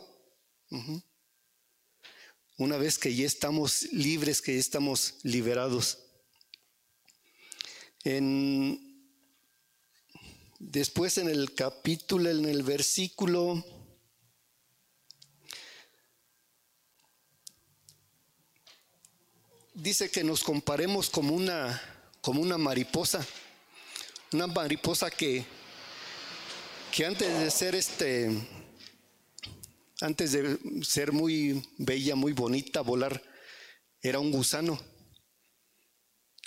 Una 2.56 2.76
vez 2.76 2.98
que 2.98 3.14
ya 3.14 3.26
estamos 3.26 3.84
libres, 3.92 4.40
que 4.40 4.54
ya 4.54 4.60
estamos 4.60 5.16
liberados. 5.22 5.98
Después 10.58 11.18
en 11.18 11.28
el 11.28 11.54
capítulo, 11.54 12.30
en 12.30 12.44
el 12.44 12.62
versículo 12.62 13.64
dice 19.74 20.10
que 20.10 20.22
nos 20.22 20.44
comparemos 20.44 21.08
como 21.08 21.34
una, 21.34 21.80
como 22.20 22.40
una 22.42 22.58
mariposa, 22.58 23.26
una 24.32 24.46
mariposa 24.46 25.10
que, 25.10 25.44
que 27.00 27.06
antes 27.06 27.38
de 27.40 27.50
ser 27.50 27.74
este, 27.74 28.30
antes 30.02 30.32
de 30.32 30.58
ser 30.82 31.12
muy 31.12 31.66
bella, 31.78 32.14
muy 32.14 32.34
bonita, 32.34 32.82
volar, 32.82 33.22
era 34.02 34.18
un 34.18 34.30
gusano, 34.30 34.78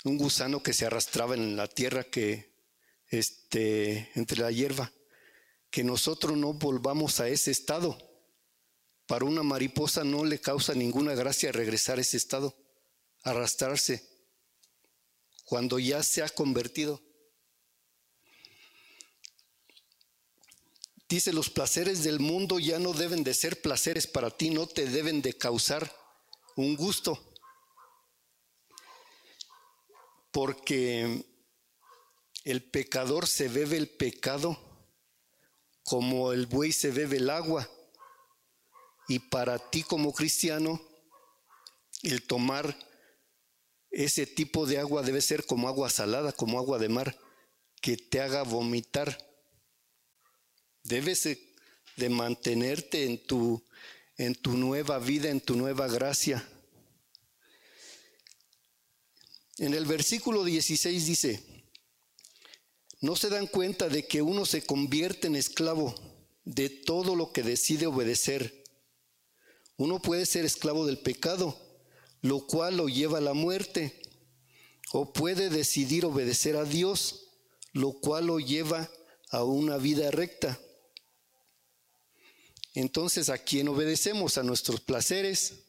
un 0.04 0.16
gusano 0.16 0.62
que 0.62 0.72
se 0.72 0.86
arrastraba 0.86 1.34
en 1.34 1.56
la 1.56 1.66
tierra, 1.66 2.04
que 2.04 2.54
este, 3.08 4.12
entre 4.14 4.42
la 4.42 4.52
hierba, 4.52 4.92
que 5.70 5.82
nosotros 5.82 6.36
no 6.36 6.52
volvamos 6.52 7.18
a 7.18 7.26
ese 7.26 7.50
estado. 7.50 7.98
Para 9.08 9.24
una 9.24 9.42
mariposa 9.42 10.04
no 10.04 10.24
le 10.24 10.40
causa 10.40 10.72
ninguna 10.72 11.16
gracia 11.16 11.50
regresar 11.50 11.98
a 11.98 12.02
ese 12.02 12.16
estado, 12.16 12.56
arrastrarse, 13.24 14.08
cuando 15.46 15.80
ya 15.80 16.00
se 16.04 16.22
ha 16.22 16.28
convertido. 16.28 17.02
Dice, 21.08 21.32
los 21.32 21.50
placeres 21.50 22.02
del 22.02 22.18
mundo 22.18 22.58
ya 22.58 22.78
no 22.78 22.92
deben 22.92 23.24
de 23.24 23.34
ser 23.34 23.60
placeres 23.60 24.06
para 24.06 24.30
ti, 24.30 24.50
no 24.50 24.66
te 24.66 24.86
deben 24.86 25.22
de 25.22 25.36
causar 25.36 25.94
un 26.56 26.76
gusto. 26.76 27.22
Porque 30.32 31.24
el 32.44 32.62
pecador 32.70 33.26
se 33.26 33.48
bebe 33.48 33.76
el 33.76 33.88
pecado 33.88 34.58
como 35.84 36.32
el 36.32 36.46
buey 36.46 36.72
se 36.72 36.90
bebe 36.90 37.18
el 37.18 37.30
agua. 37.30 37.68
Y 39.06 39.18
para 39.18 39.58
ti 39.70 39.82
como 39.82 40.12
cristiano, 40.12 40.80
el 42.02 42.26
tomar 42.26 42.76
ese 43.90 44.26
tipo 44.26 44.66
de 44.66 44.78
agua 44.78 45.02
debe 45.02 45.20
ser 45.20 45.44
como 45.44 45.68
agua 45.68 45.90
salada, 45.90 46.32
como 46.32 46.58
agua 46.58 46.78
de 46.78 46.88
mar, 46.88 47.16
que 47.80 47.96
te 47.98 48.20
haga 48.20 48.42
vomitar. 48.42 49.16
Debes 50.84 51.28
de 51.96 52.08
mantenerte 52.08 53.04
en 53.06 53.26
tu, 53.26 53.62
en 54.16 54.34
tu 54.34 54.56
nueva 54.56 54.98
vida, 54.98 55.30
en 55.30 55.40
tu 55.40 55.56
nueva 55.56 55.88
gracia. 55.88 56.46
En 59.58 59.72
el 59.72 59.86
versículo 59.86 60.44
16 60.44 61.06
dice, 61.06 61.42
no 63.00 63.16
se 63.16 63.28
dan 63.28 63.46
cuenta 63.46 63.88
de 63.88 64.06
que 64.06 64.22
uno 64.22 64.46
se 64.46 64.64
convierte 64.64 65.26
en 65.26 65.36
esclavo 65.36 65.94
de 66.44 66.68
todo 66.68 67.16
lo 67.16 67.32
que 67.32 67.42
decide 67.42 67.86
obedecer. 67.86 68.64
Uno 69.76 70.00
puede 70.00 70.26
ser 70.26 70.44
esclavo 70.44 70.86
del 70.86 70.98
pecado, 70.98 71.58
lo 72.20 72.46
cual 72.46 72.76
lo 72.76 72.88
lleva 72.88 73.18
a 73.18 73.22
la 73.22 73.34
muerte, 73.34 74.00
o 74.92 75.12
puede 75.12 75.50
decidir 75.50 76.04
obedecer 76.04 76.56
a 76.56 76.64
Dios, 76.64 77.28
lo 77.72 77.92
cual 77.92 78.26
lo 78.26 78.38
lleva 78.38 78.90
a 79.30 79.44
una 79.44 79.76
vida 79.78 80.10
recta. 80.10 80.60
Entonces, 82.74 83.28
¿a 83.28 83.38
quién 83.38 83.68
obedecemos? 83.68 84.36
A 84.36 84.42
nuestros 84.42 84.80
placeres, 84.80 85.64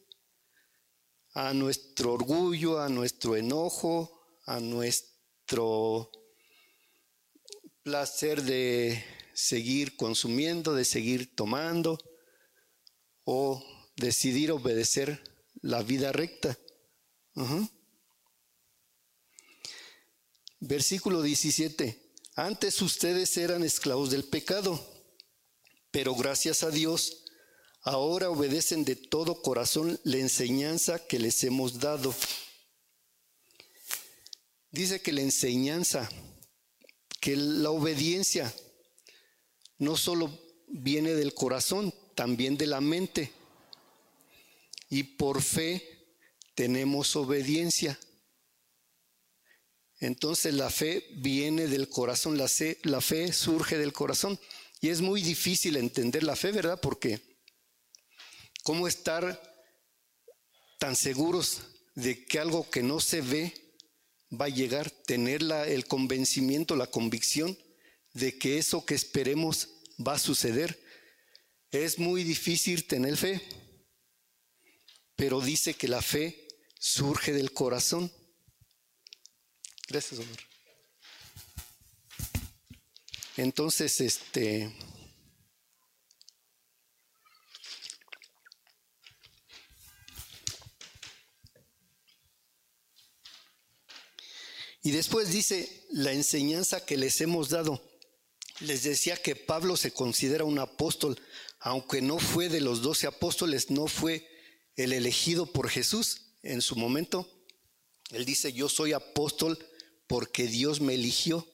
a 1.34 1.54
nuestro 1.54 2.12
orgullo, 2.12 2.80
a 2.80 2.88
nuestro 2.88 3.36
enojo, 3.36 4.10
a 4.44 4.58
nuestro 4.58 6.10
placer 7.84 8.42
de 8.42 9.04
seguir 9.32 9.96
consumiendo, 9.96 10.74
de 10.74 10.84
seguir 10.84 11.36
tomando 11.36 11.96
o 13.22 13.62
decidir 13.94 14.50
obedecer 14.50 15.22
la 15.62 15.82
vida 15.82 16.10
recta. 16.10 16.58
Versículo 20.58 21.22
17. 21.22 22.14
Antes 22.34 22.82
ustedes 22.82 23.36
eran 23.36 23.62
esclavos 23.62 24.10
del 24.10 24.24
pecado, 24.24 24.95
pero 25.96 26.14
gracias 26.14 26.62
a 26.62 26.70
Dios, 26.70 27.24
ahora 27.80 28.28
obedecen 28.28 28.84
de 28.84 28.96
todo 28.96 29.40
corazón 29.40 29.98
la 30.04 30.18
enseñanza 30.18 30.98
que 31.06 31.18
les 31.18 31.42
hemos 31.42 31.80
dado. 31.80 32.14
Dice 34.70 35.00
que 35.00 35.14
la 35.14 35.22
enseñanza 35.22 36.06
que 37.18 37.34
la 37.34 37.70
obediencia 37.70 38.54
no 39.78 39.96
solo 39.96 40.38
viene 40.68 41.14
del 41.14 41.32
corazón, 41.32 41.94
también 42.14 42.58
de 42.58 42.66
la 42.66 42.82
mente. 42.82 43.32
Y 44.90 45.02
por 45.02 45.40
fe 45.40 46.12
tenemos 46.54 47.16
obediencia. 47.16 47.98
Entonces 50.00 50.52
la 50.52 50.68
fe 50.68 51.06
viene 51.12 51.68
del 51.68 51.88
corazón, 51.88 52.36
la, 52.36 52.50
la 52.82 53.00
fe 53.00 53.32
surge 53.32 53.78
del 53.78 53.94
corazón. 53.94 54.38
Y 54.80 54.90
es 54.90 55.00
muy 55.00 55.22
difícil 55.22 55.76
entender 55.76 56.22
la 56.22 56.36
fe, 56.36 56.52
¿verdad? 56.52 56.80
Porque 56.80 57.20
¿cómo 58.62 58.86
estar 58.88 59.40
tan 60.78 60.96
seguros 60.96 61.62
de 61.94 62.26
que 62.26 62.38
algo 62.38 62.68
que 62.70 62.82
no 62.82 63.00
se 63.00 63.20
ve 63.20 63.52
va 64.32 64.46
a 64.46 64.50
llegar, 64.50 64.90
tener 64.90 65.42
el 65.42 65.86
convencimiento, 65.86 66.76
la 66.76 66.88
convicción 66.88 67.56
de 68.12 68.38
que 68.38 68.58
eso 68.58 68.84
que 68.84 68.94
esperemos 68.94 69.68
va 70.06 70.14
a 70.14 70.18
suceder. 70.18 70.82
Es 71.70 71.98
muy 71.98 72.24
difícil 72.24 72.86
tener 72.86 73.16
fe, 73.16 73.42
pero 75.14 75.40
dice 75.40 75.74
que 75.74 75.88
la 75.88 76.02
fe 76.02 76.48
surge 76.78 77.32
del 77.32 77.52
corazón. 77.52 78.12
Gracias, 79.88 80.20
Omar. 80.20 80.55
Entonces, 83.36 84.00
este, 84.00 84.72
Y 94.86 94.92
después 94.92 95.32
dice 95.32 95.84
la 95.90 96.12
enseñanza 96.12 96.86
que 96.86 96.96
les 96.96 97.20
hemos 97.20 97.48
dado. 97.48 97.82
les 98.60 98.84
decía 98.84 99.16
que 99.16 99.34
Pablo 99.34 99.76
se 99.76 99.90
considera 99.90 100.44
un 100.44 100.60
apóstol, 100.60 101.20
aunque 101.58 102.00
no 102.00 102.20
fue 102.20 102.48
de 102.48 102.60
los 102.60 102.82
doce 102.82 103.08
apóstoles, 103.08 103.68
no 103.68 103.88
fue 103.88 104.24
el 104.76 104.92
elegido 104.92 105.46
por 105.46 105.68
Jesús 105.70 106.36
en 106.44 106.62
su 106.62 106.76
momento. 106.76 107.28
Él 108.12 108.24
dice, 108.24 108.52
yo 108.52 108.68
soy 108.68 108.92
apóstol 108.92 109.58
porque 110.06 110.46
Dios 110.46 110.80
me 110.80 110.94
eligió. 110.94 111.44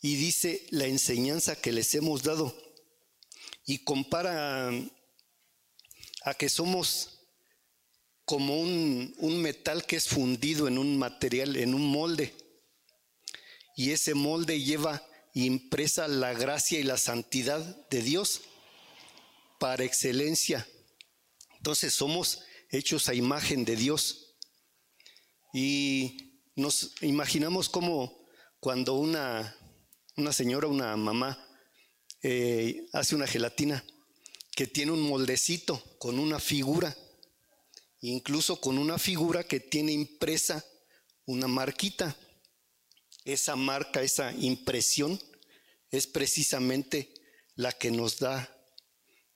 Y 0.00 0.16
dice 0.16 0.66
la 0.70 0.86
enseñanza 0.86 1.56
que 1.56 1.72
les 1.72 1.94
hemos 1.94 2.22
dado. 2.22 2.56
Y 3.66 3.84
compara 3.84 4.70
a, 6.24 6.34
que 6.34 6.48
somos 6.48 7.20
como 8.24 8.60
un, 8.60 9.14
un 9.18 9.42
metal 9.42 9.84
que 9.84 9.96
es 9.96 10.08
fundido 10.08 10.68
en 10.68 10.78
un 10.78 10.98
material, 10.98 11.56
en 11.56 11.74
un 11.74 11.86
molde. 11.86 12.34
Y 13.76 13.90
ese 13.90 14.14
molde 14.14 14.60
lleva 14.60 15.06
impresa 15.34 16.08
la 16.08 16.32
gracia 16.32 16.78
y 16.80 16.82
la 16.82 16.98
santidad 16.98 17.60
de 17.88 18.02
Dios 18.02 18.42
para 19.58 19.84
excelencia. 19.84 20.66
Entonces 21.56 21.92
somos 21.92 22.42
hechos 22.70 23.08
a 23.08 23.14
imagen 23.14 23.64
de 23.64 23.76
Dios. 23.76 24.34
Y 25.52 26.42
nos 26.56 26.94
imaginamos 27.02 27.68
como 27.68 28.26
cuando 28.60 28.94
una, 28.94 29.56
una 30.20 30.32
señora, 30.32 30.66
una 30.66 30.96
mamá, 30.96 31.38
eh, 32.22 32.86
hace 32.92 33.14
una 33.14 33.26
gelatina 33.26 33.84
que 34.54 34.66
tiene 34.66 34.92
un 34.92 35.00
moldecito 35.00 35.82
con 35.98 36.18
una 36.18 36.38
figura, 36.38 36.94
incluso 38.00 38.60
con 38.60 38.78
una 38.78 38.98
figura 38.98 39.44
que 39.44 39.60
tiene 39.60 39.92
impresa 39.92 40.64
una 41.26 41.48
marquita. 41.48 42.16
Esa 43.24 43.56
marca, 43.56 44.02
esa 44.02 44.32
impresión 44.32 45.20
es 45.90 46.06
precisamente 46.06 47.12
la 47.54 47.72
que 47.72 47.90
nos 47.90 48.18
da 48.18 48.54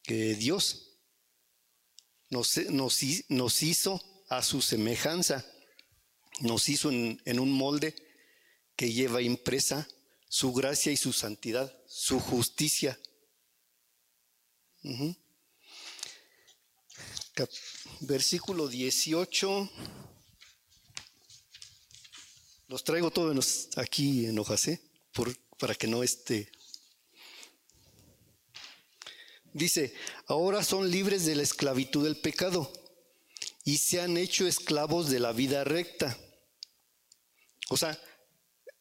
que 0.03 0.35
Dios. 0.35 0.99
Nos, 2.31 2.57
nos, 2.69 3.63
hizo 3.63 4.25
a 4.29 4.43
su 4.43 4.61
semejanza, 4.61 5.45
nos 6.41 6.69
hizo 6.69 6.91
en, 6.91 7.39
un 7.39 7.53
molde 7.53 7.95
que 8.77 8.93
lleva 8.93 9.23
impresa 9.23 9.87
su 10.35 10.53
gracia 10.53 10.91
y 10.91 10.97
su 10.97 11.13
santidad, 11.13 11.73
su 11.87 12.19
justicia. 12.19 12.99
Versículo 18.01 18.67
18. 18.67 19.71
Los 22.67 22.83
traigo 22.83 23.13
todos 23.13 23.69
aquí 23.77 24.27
en 24.27 24.37
hojas, 24.41 24.67
¿eh? 24.67 24.83
para 25.57 25.77
que 25.77 25.87
no 25.87 26.03
esté. 26.03 26.51
Dice, 29.53 29.95
ahora 30.27 30.65
son 30.65 30.91
libres 30.91 31.27
de 31.27 31.37
la 31.37 31.45
esclavitud 31.45 32.03
del 32.03 32.17
pecado 32.17 32.73
y 33.63 33.79
se 33.79 34.01
han 34.01 34.17
hecho 34.17 34.49
esclavos 34.49 35.11
de 35.11 35.21
la 35.21 35.31
vida 35.31 35.63
recta. 35.63 36.19
O 37.69 37.77
sea, 37.77 37.97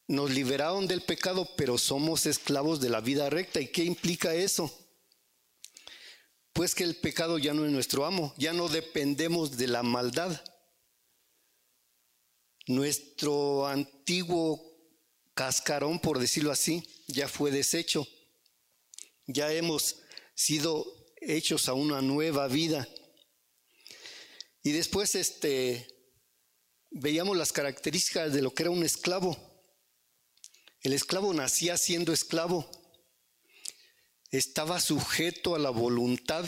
nos 0.06 0.30
liberaron 0.30 0.86
del 0.86 1.02
pecado, 1.02 1.48
pero 1.56 1.78
somos 1.78 2.26
esclavos 2.26 2.80
de 2.80 2.90
la 2.90 3.00
vida 3.00 3.30
recta. 3.30 3.60
¿Y 3.60 3.68
qué 3.68 3.84
implica 3.84 4.34
eso? 4.34 4.72
Pues 6.52 6.74
que 6.74 6.84
el 6.84 6.96
pecado 6.96 7.38
ya 7.38 7.54
no 7.54 7.64
es 7.64 7.72
nuestro 7.72 8.04
amo, 8.04 8.34
ya 8.36 8.52
no 8.52 8.68
dependemos 8.68 9.56
de 9.56 9.68
la 9.68 9.82
maldad. 9.82 10.40
Nuestro 12.66 13.66
antiguo 13.66 14.62
cascarón, 15.34 15.98
por 15.98 16.18
decirlo 16.18 16.52
así, 16.52 16.82
ya 17.08 17.28
fue 17.28 17.50
deshecho. 17.50 18.06
Ya 19.26 19.52
hemos 19.52 19.96
sido 20.34 20.86
hechos 21.20 21.68
a 21.68 21.74
una 21.74 22.00
nueva 22.02 22.46
vida. 22.46 22.88
Y 24.62 24.72
después 24.72 25.14
este 25.14 25.88
veíamos 26.90 27.36
las 27.36 27.52
características 27.52 28.32
de 28.32 28.42
lo 28.42 28.54
que 28.54 28.62
era 28.62 28.70
un 28.70 28.84
esclavo. 28.84 29.53
El 30.84 30.92
esclavo 30.92 31.32
nacía 31.32 31.78
siendo 31.78 32.12
esclavo. 32.12 32.70
Estaba 34.30 34.78
sujeto 34.80 35.54
a 35.54 35.58
la 35.58 35.70
voluntad 35.70 36.44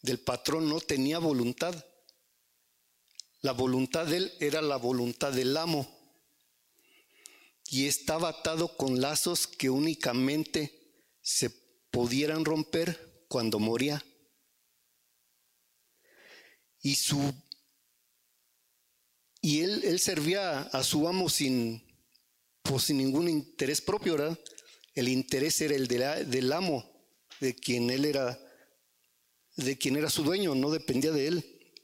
del 0.00 0.18
patrón, 0.18 0.70
no 0.70 0.80
tenía 0.80 1.18
voluntad. 1.18 1.84
La 3.42 3.52
voluntad 3.52 4.06
de 4.06 4.16
él 4.16 4.32
era 4.40 4.62
la 4.62 4.76
voluntad 4.76 5.32
del 5.34 5.54
amo. 5.58 5.86
Y 7.66 7.86
estaba 7.86 8.30
atado 8.30 8.74
con 8.78 9.02
lazos 9.02 9.46
que 9.46 9.68
únicamente 9.68 11.04
se 11.20 11.50
pudieran 11.90 12.46
romper 12.46 13.26
cuando 13.28 13.58
moría. 13.58 14.02
Y 16.80 16.94
su 16.94 17.34
y 19.42 19.60
él, 19.60 19.82
él 19.84 20.00
servía 20.00 20.60
a 20.60 20.82
su 20.82 21.06
amo 21.06 21.28
sin, 21.28 21.83
pues, 22.64 22.84
sin 22.84 22.98
ningún 22.98 23.28
interés 23.28 23.80
propio, 23.80 24.14
¿verdad? 24.14 24.38
El 24.94 25.08
interés 25.08 25.60
era 25.60 25.74
el 25.74 25.86
del 25.86 26.52
amo, 26.52 26.90
de 27.40 27.54
quien 27.54 27.90
él 27.90 28.04
era, 28.04 28.38
de 29.56 29.76
quien 29.76 29.96
era 29.96 30.08
su 30.08 30.24
dueño, 30.24 30.54
no 30.54 30.70
dependía 30.70 31.12
de 31.12 31.26
él. 31.28 31.74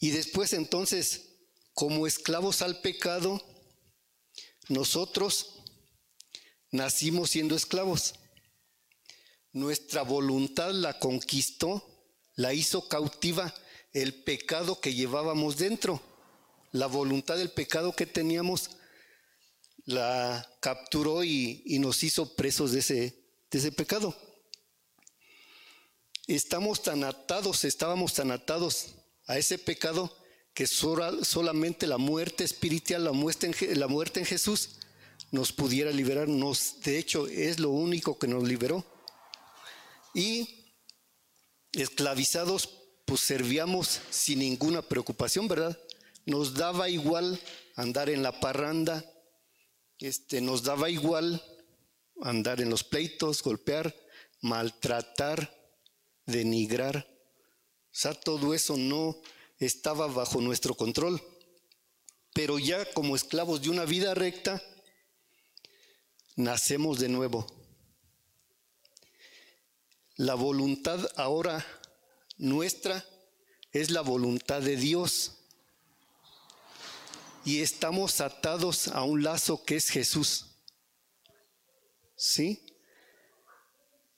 Y 0.00 0.10
después 0.10 0.52
entonces, 0.52 1.36
como 1.72 2.06
esclavos 2.06 2.62
al 2.62 2.80
pecado, 2.80 3.40
nosotros 4.68 5.60
nacimos 6.70 7.30
siendo 7.30 7.54
esclavos. 7.54 8.14
Nuestra 9.52 10.02
voluntad 10.02 10.72
la 10.72 10.98
conquistó, 10.98 11.86
la 12.34 12.52
hizo 12.54 12.88
cautiva 12.88 13.54
el 13.92 14.14
pecado 14.24 14.80
que 14.80 14.94
llevábamos 14.94 15.58
dentro. 15.58 16.02
La 16.72 16.86
voluntad 16.86 17.36
del 17.36 17.52
pecado 17.52 17.94
que 17.94 18.06
teníamos 18.06 18.70
la 19.86 20.48
capturó 20.60 21.24
y, 21.24 21.62
nos 21.80 22.02
hizo 22.02 22.34
presos 22.34 22.72
de 22.72 22.80
ese, 22.80 22.94
de 23.50 23.58
ese 23.58 23.72
pecado. 23.72 24.16
Estamos 26.26 26.82
tan 26.82 27.04
atados, 27.04 27.64
estábamos 27.64 28.14
tan 28.14 28.30
atados 28.30 28.94
a 29.26 29.36
ese 29.38 29.58
pecado 29.58 30.16
que 30.54 30.66
solamente 30.66 31.86
la 31.86 31.98
muerte 31.98 32.44
espiritual, 32.44 33.04
la 33.04 33.12
muerte, 33.12 33.52
en, 33.60 33.80
la 33.80 33.88
muerte 33.88 34.20
en 34.20 34.26
Jesús 34.26 34.76
nos 35.32 35.52
pudiera 35.52 35.90
liberarnos. 35.90 36.80
De 36.82 36.98
hecho, 36.98 37.26
es 37.26 37.58
lo 37.58 37.70
único 37.70 38.18
que 38.18 38.28
nos 38.28 38.44
liberó. 38.44 38.84
Y 40.14 40.72
esclavizados, 41.72 42.70
pues 43.04 43.20
servíamos 43.20 44.00
sin 44.10 44.38
ninguna 44.38 44.80
preocupación, 44.80 45.48
¿verdad? 45.48 45.78
Nos 46.24 46.54
daba 46.54 46.88
igual 46.88 47.38
andar 47.74 48.08
en 48.08 48.22
la 48.22 48.38
parranda, 48.40 49.04
este, 49.98 50.40
nos 50.40 50.62
daba 50.62 50.90
igual 50.90 51.42
andar 52.22 52.60
en 52.60 52.70
los 52.70 52.84
pleitos, 52.84 53.42
golpear, 53.42 53.94
maltratar, 54.40 55.54
denigrar. 56.26 57.06
O 57.06 57.96
sea, 57.96 58.14
todo 58.14 58.54
eso 58.54 58.76
no 58.76 59.20
estaba 59.58 60.06
bajo 60.06 60.40
nuestro 60.40 60.74
control. 60.74 61.22
Pero 62.32 62.58
ya 62.58 62.84
como 62.92 63.14
esclavos 63.14 63.62
de 63.62 63.70
una 63.70 63.84
vida 63.84 64.14
recta, 64.14 64.62
nacemos 66.36 66.98
de 66.98 67.08
nuevo. 67.08 67.46
La 70.16 70.34
voluntad 70.34 71.08
ahora 71.16 71.64
nuestra 72.36 73.04
es 73.72 73.90
la 73.90 74.00
voluntad 74.00 74.62
de 74.62 74.76
Dios. 74.76 75.43
Y 77.44 77.60
estamos 77.60 78.20
atados 78.20 78.88
a 78.88 79.02
un 79.02 79.22
lazo 79.22 79.64
que 79.64 79.76
es 79.76 79.90
Jesús. 79.90 80.46
¿Sí? 82.16 82.64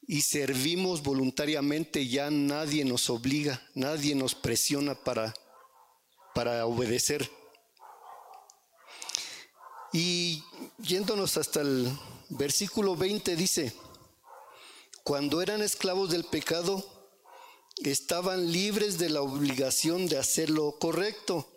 y 0.07 0.23
servimos 0.23 1.03
voluntariamente, 1.03 2.07
ya 2.07 2.31
nadie 2.31 2.85
nos 2.85 3.11
obliga, 3.11 3.61
nadie 3.75 4.15
nos 4.15 4.35
presiona 4.35 4.95
para, 4.95 5.35
para 6.35 6.65
obedecer. 6.67 7.29
Y 9.93 10.45
yéndonos 10.79 11.37
hasta 11.37 11.61
el 11.63 11.91
versículo 12.29 12.95
20 12.95 13.35
dice, 13.35 13.73
cuando 15.03 15.43
eran 15.43 15.63
esclavos 15.63 16.11
del 16.11 16.25
pecado, 16.25 16.85
estaban 17.79 18.53
libres 18.53 18.99
de 18.99 19.11
la 19.11 19.23
obligación 19.23 20.07
de 20.07 20.19
hacer 20.19 20.51
lo 20.51 20.79
correcto. 20.79 21.49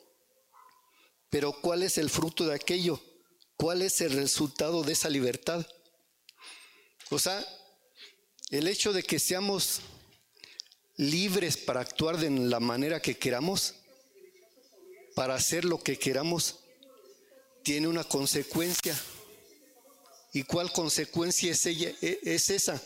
Pero 1.30 1.54
¿cuál 1.62 1.84
es 1.84 1.98
el 1.98 2.10
fruto 2.10 2.46
de 2.46 2.56
aquello? 2.56 3.02
¿Cuál 3.56 3.82
es 3.82 4.02
el 4.02 4.12
resultado 4.14 4.84
de 4.84 4.94
esa 4.94 5.10
libertad? 5.10 5.66
O 7.10 7.20
sea, 7.20 7.46
el 8.50 8.68
hecho 8.68 8.94
de 8.94 9.04
que 9.04 9.20
seamos 9.20 9.82
libres 10.96 11.58
para 11.58 11.82
actuar 11.82 12.18
de 12.18 12.30
la 12.30 12.60
manera 12.60 13.02
que 13.02 13.18
queramos, 13.18 13.76
para 15.16 15.36
hacer 15.36 15.66
lo 15.66 15.80
que 15.80 16.00
queramos, 16.00 16.60
tiene 17.64 17.88
una 17.88 18.04
consecuencia. 18.04 19.00
¿Y 20.34 20.44
cuál 20.44 20.72
consecuencia 20.72 21.52
es, 21.52 21.66
ella, 21.66 21.94
e, 22.02 22.20
es 22.24 22.50
esa? 22.50 22.82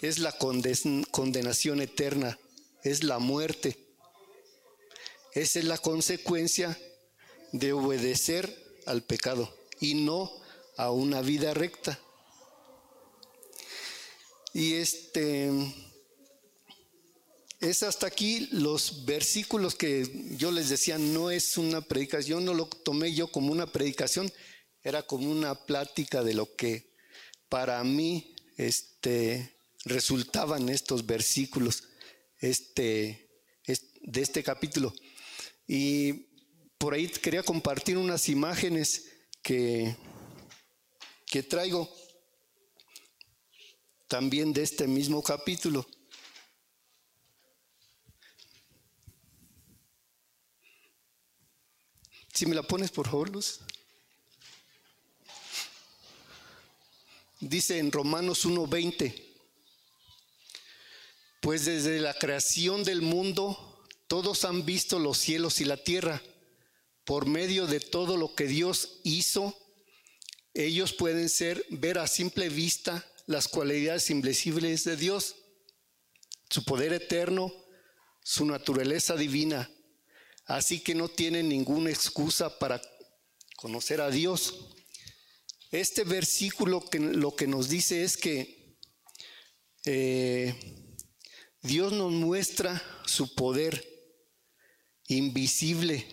Es 0.00 0.18
la 0.18 0.32
condenación 0.32 1.80
eterna, 1.80 2.38
es 2.82 3.04
la 3.04 3.18
muerte. 3.18 3.78
Esa 5.32 5.60
es 5.60 5.64
la 5.64 5.78
consecuencia 5.78 6.78
de 7.52 7.72
obedecer 7.72 8.80
al 8.86 9.02
pecado 9.02 9.54
y 9.80 9.94
no 9.94 10.32
a 10.76 10.90
una 10.90 11.20
vida 11.20 11.54
recta. 11.54 11.98
Y 14.54 14.74
este 14.74 15.50
es 17.60 17.82
hasta 17.82 18.06
aquí 18.06 18.48
los 18.50 19.04
versículos 19.04 19.74
que 19.74 20.34
yo 20.36 20.50
les 20.50 20.68
decía, 20.68 20.98
no 20.98 21.30
es 21.30 21.56
una 21.56 21.80
predicación, 21.80 22.44
no 22.44 22.54
lo 22.54 22.66
tomé 22.66 23.14
yo 23.14 23.28
como 23.28 23.52
una 23.52 23.66
predicación, 23.66 24.30
era 24.82 25.02
como 25.06 25.30
una 25.30 25.54
plática 25.54 26.24
de 26.24 26.34
lo 26.34 26.56
que 26.56 26.90
para 27.48 27.82
mí 27.84 28.34
este, 28.56 29.54
resultaban 29.84 30.68
estos 30.68 31.06
versículos 31.06 31.84
este, 32.40 33.28
de 34.02 34.20
este 34.20 34.42
capítulo. 34.42 34.92
Y 35.66 36.31
por 36.82 36.94
ahí 36.94 37.06
quería 37.06 37.44
compartir 37.44 37.96
unas 37.96 38.28
imágenes 38.28 39.08
que, 39.40 39.96
que 41.26 41.44
traigo 41.44 41.88
también 44.08 44.52
de 44.52 44.64
este 44.64 44.88
mismo 44.88 45.22
capítulo. 45.22 45.86
Si 52.34 52.46
me 52.46 52.56
la 52.56 52.64
pones, 52.64 52.90
por 52.90 53.06
favor, 53.06 53.30
Luz. 53.30 53.60
Dice 57.38 57.78
en 57.78 57.92
Romanos 57.92 58.44
1:20, 58.44 59.22
pues 61.40 61.64
desde 61.64 62.00
la 62.00 62.14
creación 62.14 62.82
del 62.82 63.02
mundo 63.02 63.86
todos 64.08 64.44
han 64.44 64.66
visto 64.66 64.98
los 64.98 65.18
cielos 65.18 65.60
y 65.60 65.64
la 65.64 65.76
tierra. 65.76 66.20
Por 67.04 67.26
medio 67.26 67.66
de 67.66 67.80
todo 67.80 68.16
lo 68.16 68.34
que 68.34 68.46
Dios 68.46 69.00
hizo, 69.02 69.56
ellos 70.54 70.92
pueden 70.92 71.28
ser, 71.28 71.64
ver 71.70 71.98
a 71.98 72.06
simple 72.06 72.48
vista 72.48 73.06
las 73.26 73.48
cualidades 73.48 74.10
invisibles 74.10 74.84
de 74.84 74.96
Dios, 74.96 75.36
su 76.50 76.64
poder 76.64 76.92
eterno, 76.92 77.52
su 78.22 78.44
naturaleza 78.44 79.16
divina. 79.16 79.70
Así 80.44 80.80
que 80.80 80.94
no 80.94 81.08
tienen 81.08 81.48
ninguna 81.48 81.90
excusa 81.90 82.58
para 82.58 82.80
conocer 83.56 84.00
a 84.00 84.10
Dios. 84.10 84.68
Este 85.70 86.04
versículo 86.04 86.84
que, 86.88 86.98
lo 86.98 87.34
que 87.34 87.46
nos 87.46 87.68
dice 87.68 88.04
es 88.04 88.16
que 88.16 88.76
eh, 89.86 90.54
Dios 91.62 91.92
nos 91.92 92.12
muestra 92.12 92.82
su 93.06 93.34
poder 93.34 93.88
invisible, 95.08 96.06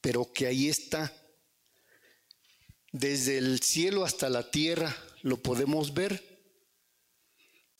pero 0.00 0.32
que 0.32 0.46
ahí 0.46 0.68
está. 0.68 1.14
Desde 2.92 3.38
el 3.38 3.60
cielo 3.60 4.04
hasta 4.04 4.28
la 4.28 4.50
tierra 4.50 4.96
lo 5.22 5.36
podemos 5.36 5.94
ver. 5.94 6.22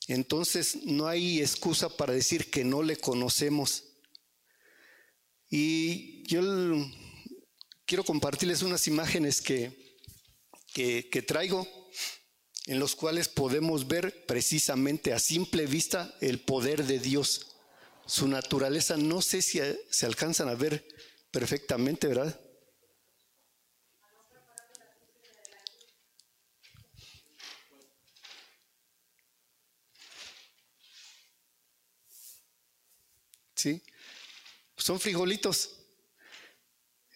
Entonces 0.07 0.83
no 0.83 1.07
hay 1.07 1.41
excusa 1.41 1.89
para 1.95 2.13
decir 2.13 2.49
que 2.49 2.63
no 2.63 2.83
le 2.83 2.97
conocemos. 2.97 3.83
Y 5.49 6.23
yo 6.27 6.41
quiero 7.85 8.03
compartirles 8.03 8.61
unas 8.61 8.87
imágenes 8.87 9.41
que 9.41 9.81
que, 10.73 11.23
traigo, 11.25 11.67
en 12.65 12.79
los 12.79 12.95
cuales 12.95 13.27
podemos 13.27 13.87
ver 13.87 14.25
precisamente 14.25 15.13
a 15.13 15.19
simple 15.19 15.65
vista 15.65 16.15
el 16.21 16.39
poder 16.39 16.85
de 16.85 16.99
Dios, 16.99 17.57
su 18.05 18.27
naturaleza. 18.27 18.97
No 18.97 19.21
sé 19.21 19.41
si 19.41 19.59
se 19.89 20.05
alcanzan 20.05 20.49
a 20.49 20.55
ver 20.55 20.87
perfectamente, 21.31 22.07
¿verdad? 22.07 22.39
¿Sí? 33.55 33.81
Son 34.75 34.99
frijolitos. 34.99 35.77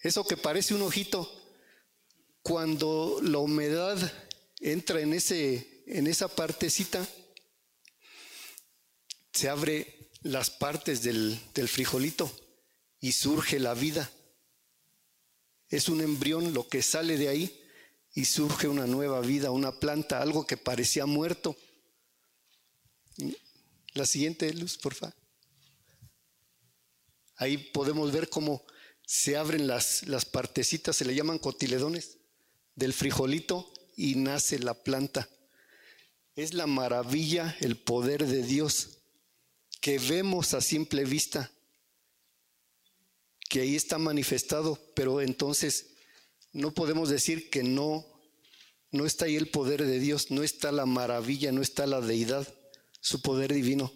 Eso 0.02 0.26
que 0.26 0.36
parece 0.36 0.74
un 0.74 0.82
ojito 0.82 1.30
cuando 2.42 3.18
la 3.22 3.38
humedad 3.38 3.98
entra 4.60 5.00
en, 5.00 5.12
ese, 5.12 5.82
en 5.86 6.06
esa 6.06 6.28
partecita, 6.28 7.06
se 9.32 9.48
abre 9.48 10.10
las 10.22 10.50
partes 10.50 11.02
del, 11.02 11.38
del 11.52 11.68
frijolito 11.68 12.45
y 13.00 13.12
surge 13.12 13.58
la 13.58 13.74
vida. 13.74 14.10
Es 15.68 15.88
un 15.88 16.00
embrión 16.00 16.54
lo 16.54 16.68
que 16.68 16.82
sale 16.82 17.16
de 17.16 17.28
ahí 17.28 17.60
y 18.14 18.24
surge 18.24 18.68
una 18.68 18.86
nueva 18.86 19.20
vida, 19.20 19.50
una 19.50 19.78
planta, 19.78 20.22
algo 20.22 20.46
que 20.46 20.56
parecía 20.56 21.06
muerto. 21.06 21.56
La 23.94 24.06
siguiente 24.06 24.52
luz, 24.54 24.78
por 24.78 24.94
favor. 24.94 25.14
Ahí 27.36 27.58
podemos 27.58 28.12
ver 28.12 28.28
cómo 28.28 28.64
se 29.04 29.36
abren 29.36 29.66
las, 29.66 30.06
las 30.08 30.24
partecitas, 30.24 30.96
se 30.96 31.04
le 31.04 31.14
llaman 31.14 31.38
cotiledones 31.38 32.18
del 32.74 32.92
frijolito 32.92 33.70
y 33.96 34.14
nace 34.14 34.58
la 34.58 34.74
planta. 34.74 35.28
Es 36.34 36.54
la 36.54 36.66
maravilla, 36.66 37.56
el 37.60 37.76
poder 37.76 38.26
de 38.26 38.42
Dios 38.42 38.96
que 39.80 39.98
vemos 39.98 40.54
a 40.54 40.60
simple 40.60 41.04
vista, 41.04 41.52
que 43.48 43.60
ahí 43.60 43.76
está 43.76 43.98
manifestado, 43.98 44.78
pero 44.94 45.20
entonces 45.20 45.94
no 46.52 46.72
podemos 46.72 47.08
decir 47.08 47.50
que 47.50 47.62
no, 47.62 48.04
no 48.90 49.06
está 49.06 49.26
ahí 49.26 49.36
el 49.36 49.48
poder 49.48 49.84
de 49.84 49.98
Dios, 50.00 50.30
no 50.30 50.42
está 50.42 50.72
la 50.72 50.86
maravilla, 50.86 51.52
no 51.52 51.62
está 51.62 51.86
la 51.86 52.00
deidad, 52.00 52.46
su 53.00 53.20
poder 53.20 53.52
divino. 53.52 53.92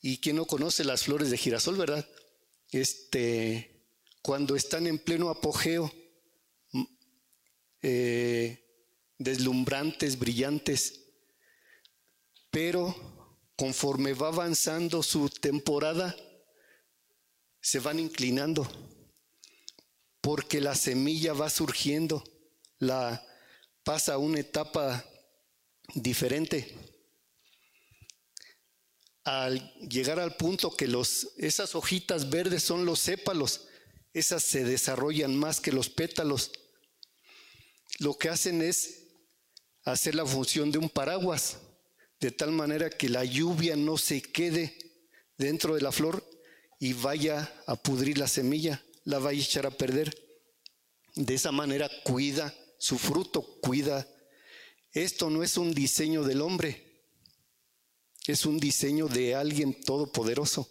Y 0.00 0.18
quien 0.18 0.36
no 0.36 0.46
conoce 0.46 0.84
las 0.84 1.04
flores 1.04 1.30
de 1.30 1.38
girasol, 1.38 1.76
¿verdad? 1.76 2.06
Este, 2.70 3.86
cuando 4.22 4.56
están 4.56 4.86
en 4.86 4.98
pleno 4.98 5.30
apogeo, 5.30 5.92
eh, 7.82 8.64
deslumbrantes, 9.18 10.18
brillantes, 10.18 11.00
pero 12.50 13.13
conforme 13.56 14.14
va 14.14 14.28
avanzando 14.28 15.02
su 15.02 15.28
temporada, 15.28 16.16
se 17.60 17.78
van 17.78 17.98
inclinando, 17.98 18.68
porque 20.20 20.60
la 20.60 20.74
semilla 20.74 21.32
va 21.32 21.48
surgiendo, 21.48 22.24
la 22.78 23.24
pasa 23.84 24.14
a 24.14 24.18
una 24.18 24.40
etapa 24.40 25.04
diferente. 25.94 26.74
Al 29.24 29.72
llegar 29.88 30.20
al 30.20 30.36
punto 30.36 30.76
que 30.76 30.86
los, 30.86 31.28
esas 31.38 31.74
hojitas 31.74 32.28
verdes 32.28 32.62
son 32.62 32.84
los 32.84 33.00
sépalos, 33.00 33.68
esas 34.12 34.42
se 34.42 34.64
desarrollan 34.64 35.34
más 35.36 35.60
que 35.60 35.72
los 35.72 35.88
pétalos. 35.88 36.52
Lo 37.98 38.18
que 38.18 38.28
hacen 38.28 38.60
es 38.60 39.04
hacer 39.84 40.14
la 40.14 40.26
función 40.26 40.70
de 40.70 40.78
un 40.78 40.90
paraguas, 40.90 41.58
de 42.20 42.30
tal 42.30 42.52
manera 42.52 42.90
que 42.90 43.08
la 43.08 43.24
lluvia 43.24 43.76
no 43.76 43.96
se 43.98 44.22
quede 44.22 44.76
dentro 45.36 45.74
de 45.74 45.80
la 45.80 45.92
flor 45.92 46.24
y 46.78 46.92
vaya 46.92 47.52
a 47.66 47.76
pudrir 47.76 48.18
la 48.18 48.28
semilla, 48.28 48.82
la 49.04 49.18
vaya 49.18 49.40
a 49.40 49.44
echar 49.44 49.66
a 49.66 49.70
perder. 49.70 50.14
De 51.14 51.34
esa 51.34 51.52
manera 51.52 51.90
cuida 52.04 52.54
su 52.78 52.98
fruto, 52.98 53.42
cuida. 53.60 54.08
Esto 54.92 55.30
no 55.30 55.42
es 55.42 55.56
un 55.56 55.74
diseño 55.74 56.22
del 56.24 56.40
hombre, 56.40 57.02
es 58.26 58.46
un 58.46 58.58
diseño 58.58 59.08
de 59.08 59.34
alguien 59.34 59.80
todopoderoso. 59.80 60.68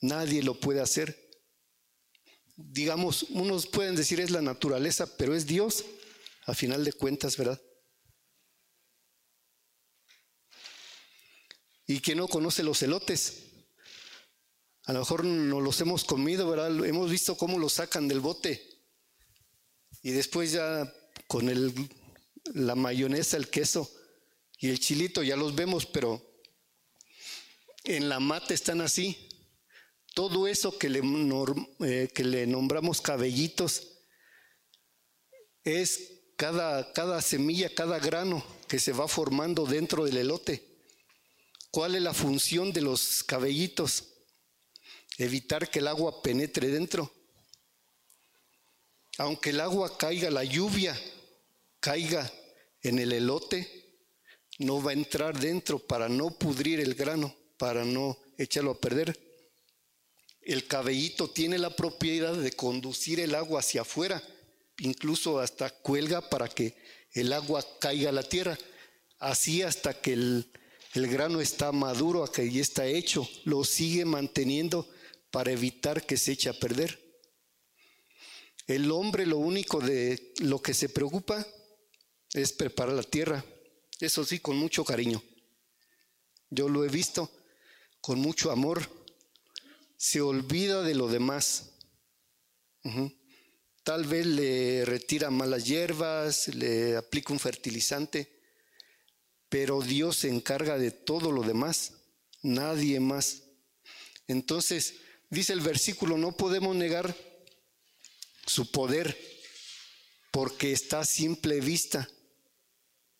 Nadie 0.00 0.42
lo 0.42 0.58
puede 0.58 0.80
hacer 0.80 1.30
digamos, 2.68 3.24
unos 3.30 3.66
pueden 3.66 3.96
decir 3.96 4.20
es 4.20 4.30
la 4.30 4.42
naturaleza, 4.42 5.16
pero 5.16 5.34
es 5.34 5.46
Dios, 5.46 5.84
a 6.44 6.54
final 6.54 6.84
de 6.84 6.92
cuentas, 6.92 7.36
¿verdad? 7.36 7.60
Y 11.90 11.98
que 11.98 12.14
no 12.14 12.28
conoce 12.28 12.62
los 12.62 12.80
elotes, 12.82 13.46
a 14.84 14.92
lo 14.92 15.00
mejor 15.00 15.24
no 15.24 15.60
los 15.60 15.80
hemos 15.80 16.04
comido. 16.04 16.54
Hemos 16.84 17.10
visto 17.10 17.36
cómo 17.36 17.58
los 17.58 17.72
sacan 17.72 18.06
del 18.06 18.20
bote. 18.20 18.78
Y 20.00 20.12
después 20.12 20.52
ya 20.52 20.88
con 21.26 21.48
el, 21.48 21.74
la 22.54 22.76
mayonesa, 22.76 23.36
el 23.36 23.50
queso 23.50 23.90
y 24.58 24.68
el 24.68 24.78
chilito 24.78 25.24
ya 25.24 25.34
los 25.34 25.56
vemos, 25.56 25.84
pero 25.84 26.24
en 27.82 28.08
la 28.08 28.20
mata 28.20 28.54
están 28.54 28.82
así 28.82 29.28
todo 30.14 30.46
eso 30.46 30.78
que 30.78 30.90
le, 30.90 31.00
eh, 31.00 32.46
nombramos 32.46 33.00
cabellitos, 33.00 33.98
es 35.64 36.22
cada 36.36 37.20
semilla, 37.20 37.74
cada 37.74 37.98
grano 37.98 38.44
que 38.68 38.78
se 38.78 38.92
va 38.92 39.08
formando 39.08 39.66
dentro 39.66 40.04
del 40.04 40.18
elote. 40.18 40.69
¿Cuál 41.70 41.94
es 41.94 42.02
la 42.02 42.12
función 42.12 42.72
de 42.72 42.80
los 42.80 43.22
cabellitos? 43.22 44.04
Evitar 45.18 45.70
que 45.70 45.78
el 45.78 45.86
agua 45.86 46.20
penetre 46.20 46.68
dentro. 46.68 47.12
Aunque 49.18 49.50
el 49.50 49.60
agua 49.60 49.96
caiga, 49.96 50.30
la 50.30 50.42
lluvia 50.42 50.98
caiga 51.78 52.30
en 52.82 52.98
el 52.98 53.12
elote, 53.12 54.08
no 54.58 54.82
va 54.82 54.90
a 54.90 54.94
entrar 54.94 55.38
dentro 55.38 55.78
para 55.78 56.08
no 56.08 56.30
pudrir 56.30 56.80
el 56.80 56.94
grano, 56.94 57.34
para 57.56 57.84
no 57.84 58.18
echarlo 58.36 58.72
a 58.72 58.80
perder. 58.80 59.18
El 60.40 60.66
cabellito 60.66 61.30
tiene 61.30 61.56
la 61.58 61.70
propiedad 61.70 62.34
de 62.34 62.52
conducir 62.52 63.20
el 63.20 63.34
agua 63.34 63.60
hacia 63.60 63.82
afuera, 63.82 64.20
incluso 64.78 65.38
hasta 65.38 65.70
cuelga 65.70 66.28
para 66.28 66.48
que 66.48 66.74
el 67.12 67.32
agua 67.32 67.64
caiga 67.78 68.08
a 68.08 68.12
la 68.12 68.22
tierra. 68.22 68.58
Así 69.18 69.62
hasta 69.62 70.00
que 70.00 70.14
el, 70.14 70.50
el 70.94 71.06
grano 71.06 71.40
está 71.40 71.72
maduro, 71.72 72.24
que 72.26 72.50
ya 72.50 72.60
está 72.60 72.86
hecho, 72.86 73.28
lo 73.44 73.64
sigue 73.64 74.04
manteniendo 74.04 74.88
para 75.30 75.52
evitar 75.52 76.04
que 76.04 76.16
se 76.16 76.32
eche 76.32 76.48
a 76.48 76.52
perder. 76.52 76.98
El 78.66 78.90
hombre 78.90 79.26
lo 79.26 79.38
único 79.38 79.80
de 79.80 80.32
lo 80.40 80.60
que 80.60 80.74
se 80.74 80.88
preocupa 80.88 81.46
es 82.32 82.52
preparar 82.52 82.94
la 82.94 83.02
tierra, 83.02 83.44
eso 84.00 84.24
sí, 84.24 84.38
con 84.38 84.56
mucho 84.56 84.84
cariño. 84.84 85.22
Yo 86.48 86.68
lo 86.68 86.84
he 86.84 86.88
visto 86.88 87.30
con 88.00 88.18
mucho 88.18 88.50
amor. 88.50 88.82
Se 89.96 90.20
olvida 90.20 90.82
de 90.82 90.94
lo 90.94 91.08
demás. 91.08 91.74
Tal 93.82 94.04
vez 94.06 94.26
le 94.26 94.84
retira 94.84 95.30
malas 95.30 95.66
hierbas, 95.66 96.48
le 96.48 96.96
aplica 96.96 97.32
un 97.32 97.38
fertilizante, 97.38 98.39
pero 99.50 99.82
Dios 99.82 100.18
se 100.18 100.28
encarga 100.28 100.78
de 100.78 100.92
todo 100.92 101.32
lo 101.32 101.42
demás, 101.42 101.92
nadie 102.40 103.00
más. 103.00 103.42
Entonces, 104.28 104.94
dice 105.28 105.52
el 105.52 105.60
versículo, 105.60 106.16
no 106.16 106.36
podemos 106.36 106.74
negar 106.74 107.14
su 108.46 108.70
poder 108.70 109.18
porque 110.30 110.72
está 110.72 111.00
a 111.00 111.04
simple 111.04 111.60
vista, 111.60 112.08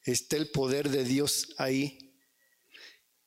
está 0.05 0.37
el 0.37 0.51
poder 0.51 0.89
de 0.89 1.05
Dios 1.05 1.49
ahí. 1.59 2.17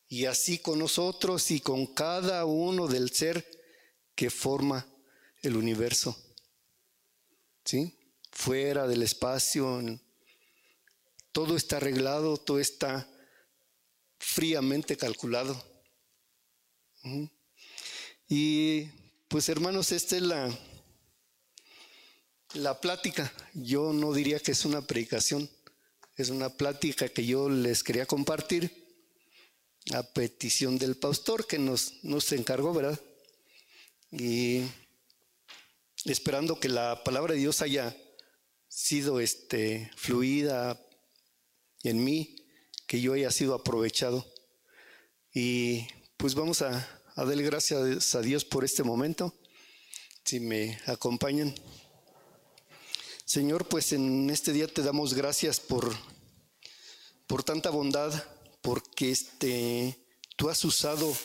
Y 0.07 0.25
así 0.25 0.59
con 0.59 0.79
nosotros 0.79 1.51
y 1.51 1.59
con 1.59 1.87
cada 1.87 2.45
uno 2.45 2.87
del 2.87 3.11
ser 3.11 3.45
que 4.15 4.29
forma 4.29 4.87
el 5.41 5.57
universo. 5.57 6.17
¿Sí? 7.65 7.99
Fuera 8.31 8.87
del 8.87 9.03
espacio, 9.03 9.81
todo 11.33 11.57
está 11.57 11.77
arreglado, 11.77 12.37
todo 12.37 12.59
está 12.59 13.09
fríamente 14.19 14.95
calculado. 14.95 15.61
Y 18.29 18.85
pues 19.27 19.49
hermanos, 19.49 19.91
esta 19.91 20.15
es 20.15 20.21
la, 20.21 20.57
la 22.53 22.79
plática. 22.79 23.33
Yo 23.53 23.91
no 23.91 24.13
diría 24.13 24.39
que 24.39 24.51
es 24.51 24.63
una 24.63 24.81
predicación, 24.83 25.49
es 26.15 26.29
una 26.29 26.49
plática 26.49 27.09
que 27.09 27.25
yo 27.25 27.49
les 27.49 27.83
quería 27.83 28.05
compartir 28.05 28.71
a 29.91 30.03
petición 30.03 30.77
del 30.77 30.95
pastor 30.95 31.45
que 31.45 31.59
nos, 31.59 32.03
nos 32.03 32.31
encargó, 32.31 32.73
¿verdad? 32.73 32.99
Y 34.11 34.61
esperando 36.05 36.59
que 36.59 36.69
la 36.69 37.03
palabra 37.03 37.33
de 37.33 37.39
Dios 37.39 37.61
haya 37.61 37.97
sido 38.67 39.19
este, 39.19 39.91
fluida, 39.95 40.79
en 41.83 42.03
mí, 42.03 42.35
que 42.87 43.01
yo 43.01 43.13
haya 43.13 43.31
sido 43.31 43.53
aprovechado. 43.53 44.25
Y 45.33 45.85
pues 46.17 46.35
vamos 46.35 46.61
a, 46.61 47.01
a 47.15 47.25
darle 47.25 47.43
gracias 47.43 48.15
a 48.15 48.21
Dios 48.21 48.45
por 48.45 48.63
este 48.63 48.83
momento, 48.83 49.33
si 50.23 50.39
me 50.39 50.79
acompañan. 50.85 51.53
Señor, 53.25 53.67
pues 53.67 53.93
en 53.93 54.29
este 54.29 54.53
día 54.53 54.67
te 54.67 54.81
damos 54.81 55.13
gracias 55.13 55.59
por, 55.59 55.95
por 57.27 57.43
tanta 57.43 57.69
bondad, 57.69 58.13
porque 58.61 59.11
este, 59.11 59.97
tú 60.35 60.49
has 60.49 60.63
usado 60.63 61.15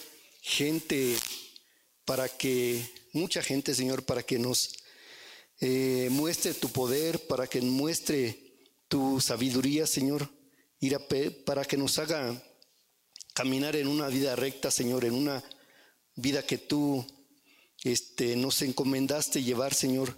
gente 0.40 1.16
para 2.04 2.28
que, 2.28 2.82
mucha 3.12 3.42
gente, 3.42 3.74
Señor, 3.74 4.04
para 4.04 4.22
que 4.22 4.38
nos 4.38 4.74
eh, 5.60 6.08
muestre 6.10 6.54
tu 6.54 6.70
poder, 6.70 7.26
para 7.26 7.46
que 7.46 7.60
muestre 7.60 8.38
tu 8.88 9.20
sabiduría, 9.20 9.86
Señor 9.86 10.38
ir 10.80 10.94
a, 10.94 11.00
para 11.44 11.64
que 11.64 11.76
nos 11.76 11.98
haga 11.98 12.42
caminar 13.34 13.76
en 13.76 13.88
una 13.88 14.08
vida 14.08 14.36
recta, 14.36 14.70
Señor, 14.70 15.04
en 15.04 15.14
una 15.14 15.42
vida 16.16 16.44
que 16.44 16.58
tú 16.58 17.06
este, 17.84 18.36
nos 18.36 18.62
encomendaste 18.62 19.42
llevar, 19.42 19.74
Señor. 19.74 20.16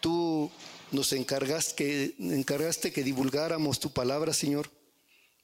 Tú 0.00 0.50
nos 0.90 1.12
encargaste 1.12 1.74
que, 1.74 2.14
encargaste 2.18 2.92
que 2.92 3.02
divulgáramos 3.02 3.80
tu 3.80 3.92
palabra, 3.92 4.32
Señor, 4.32 4.70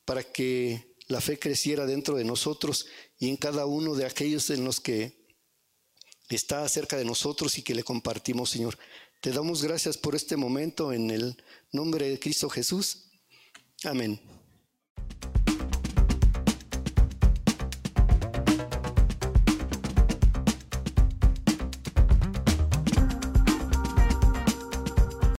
para 0.04 0.22
que 0.22 0.96
la 1.08 1.20
fe 1.20 1.38
creciera 1.38 1.86
dentro 1.86 2.16
de 2.16 2.24
nosotros 2.24 2.86
y 3.18 3.28
en 3.28 3.36
cada 3.36 3.66
uno 3.66 3.94
de 3.94 4.06
aquellos 4.06 4.50
en 4.50 4.64
los 4.64 4.80
que 4.80 5.26
está 6.28 6.68
cerca 6.68 6.96
de 6.96 7.04
nosotros 7.04 7.58
y 7.58 7.62
que 7.62 7.74
le 7.74 7.82
compartimos, 7.82 8.50
Señor. 8.50 8.78
Te 9.20 9.32
damos 9.32 9.62
gracias 9.62 9.96
por 9.96 10.14
este 10.14 10.36
momento 10.36 10.92
en 10.92 11.10
el 11.10 11.42
nombre 11.72 12.08
de 12.08 12.18
Cristo 12.20 12.48
Jesús. 12.48 13.10
Amén. 13.84 14.37